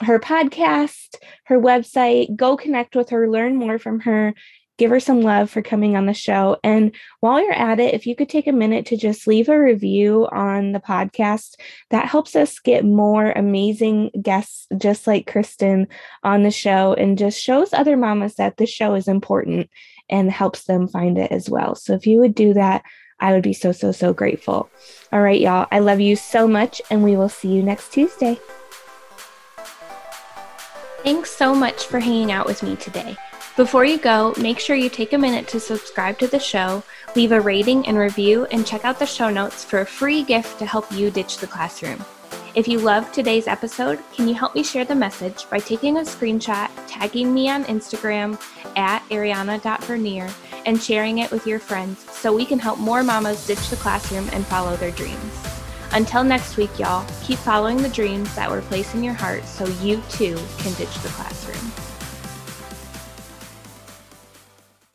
her 0.00 0.18
podcast, 0.18 1.16
her 1.44 1.60
website. 1.60 2.34
Go 2.36 2.56
connect 2.56 2.96
with 2.96 3.10
her, 3.10 3.30
learn 3.30 3.56
more 3.56 3.78
from 3.78 4.00
her, 4.00 4.34
give 4.78 4.90
her 4.90 5.00
some 5.00 5.20
love 5.20 5.50
for 5.50 5.60
coming 5.60 5.94
on 5.94 6.06
the 6.06 6.14
show. 6.14 6.56
And 6.64 6.94
while 7.20 7.42
you're 7.42 7.52
at 7.52 7.80
it, 7.80 7.92
if 7.92 8.06
you 8.06 8.16
could 8.16 8.30
take 8.30 8.46
a 8.46 8.52
minute 8.52 8.86
to 8.86 8.96
just 8.96 9.26
leave 9.26 9.50
a 9.50 9.60
review 9.60 10.26
on 10.32 10.72
the 10.72 10.80
podcast, 10.80 11.56
that 11.90 12.08
helps 12.08 12.34
us 12.34 12.58
get 12.58 12.82
more 12.82 13.30
amazing 13.32 14.10
guests 14.22 14.66
just 14.78 15.06
like 15.06 15.30
Kristen 15.30 15.86
on 16.22 16.44
the 16.44 16.50
show 16.50 16.94
and 16.94 17.18
just 17.18 17.38
shows 17.38 17.74
other 17.74 17.96
mamas 17.96 18.36
that 18.36 18.56
the 18.56 18.66
show 18.66 18.94
is 18.94 19.06
important 19.06 19.68
and 20.08 20.30
helps 20.30 20.64
them 20.64 20.88
find 20.88 21.18
it 21.18 21.30
as 21.30 21.50
well. 21.50 21.74
So 21.74 21.92
if 21.92 22.06
you 22.06 22.18
would 22.18 22.34
do 22.34 22.54
that, 22.54 22.82
I 23.20 23.32
would 23.32 23.42
be 23.42 23.52
so, 23.52 23.72
so, 23.72 23.92
so 23.92 24.12
grateful. 24.12 24.70
All 25.12 25.20
right, 25.20 25.40
y'all. 25.40 25.66
I 25.70 25.78
love 25.78 26.00
you 26.00 26.16
so 26.16 26.48
much, 26.48 26.80
and 26.90 27.04
we 27.04 27.16
will 27.16 27.28
see 27.28 27.48
you 27.48 27.62
next 27.62 27.92
Tuesday. 27.92 28.38
Thanks 31.02 31.30
so 31.30 31.54
much 31.54 31.86
for 31.86 31.98
hanging 31.98 32.32
out 32.32 32.46
with 32.46 32.62
me 32.62 32.76
today. 32.76 33.16
Before 33.56 33.84
you 33.84 33.98
go, 33.98 34.32
make 34.40 34.58
sure 34.58 34.76
you 34.76 34.88
take 34.88 35.12
a 35.12 35.18
minute 35.18 35.48
to 35.48 35.60
subscribe 35.60 36.18
to 36.18 36.26
the 36.26 36.38
show, 36.38 36.82
leave 37.16 37.32
a 37.32 37.40
rating 37.40 37.86
and 37.86 37.98
review, 37.98 38.46
and 38.46 38.66
check 38.66 38.84
out 38.84 38.98
the 38.98 39.06
show 39.06 39.28
notes 39.28 39.64
for 39.64 39.80
a 39.80 39.86
free 39.86 40.22
gift 40.22 40.58
to 40.58 40.66
help 40.66 40.90
you 40.92 41.10
ditch 41.10 41.38
the 41.38 41.46
classroom. 41.46 42.04
If 42.56 42.66
you 42.66 42.80
loved 42.80 43.14
today's 43.14 43.46
episode, 43.46 44.00
can 44.12 44.26
you 44.26 44.34
help 44.34 44.56
me 44.56 44.64
share 44.64 44.84
the 44.84 44.94
message 44.94 45.48
by 45.48 45.60
taking 45.60 45.98
a 45.98 46.00
screenshot, 46.00 46.68
tagging 46.88 47.32
me 47.32 47.48
on 47.48 47.62
Instagram 47.64 48.40
at 48.76 49.08
ariana.vernier, 49.08 50.28
and 50.66 50.82
sharing 50.82 51.18
it 51.18 51.30
with 51.30 51.46
your 51.46 51.60
friends 51.60 52.00
so 52.10 52.34
we 52.34 52.44
can 52.44 52.58
help 52.58 52.80
more 52.80 53.04
mamas 53.04 53.46
ditch 53.46 53.70
the 53.70 53.76
classroom 53.76 54.28
and 54.32 54.44
follow 54.46 54.74
their 54.76 54.90
dreams. 54.90 55.46
Until 55.92 56.24
next 56.24 56.56
week, 56.56 56.76
y'all, 56.76 57.06
keep 57.22 57.38
following 57.38 57.76
the 57.76 57.88
dreams 57.88 58.34
that 58.34 58.50
were 58.50 58.62
placed 58.62 58.96
in 58.96 59.04
your 59.04 59.14
heart 59.14 59.44
so 59.44 59.66
you 59.80 60.02
too 60.10 60.36
can 60.58 60.74
ditch 60.74 60.94
the 61.02 61.08
classroom. 61.10 61.79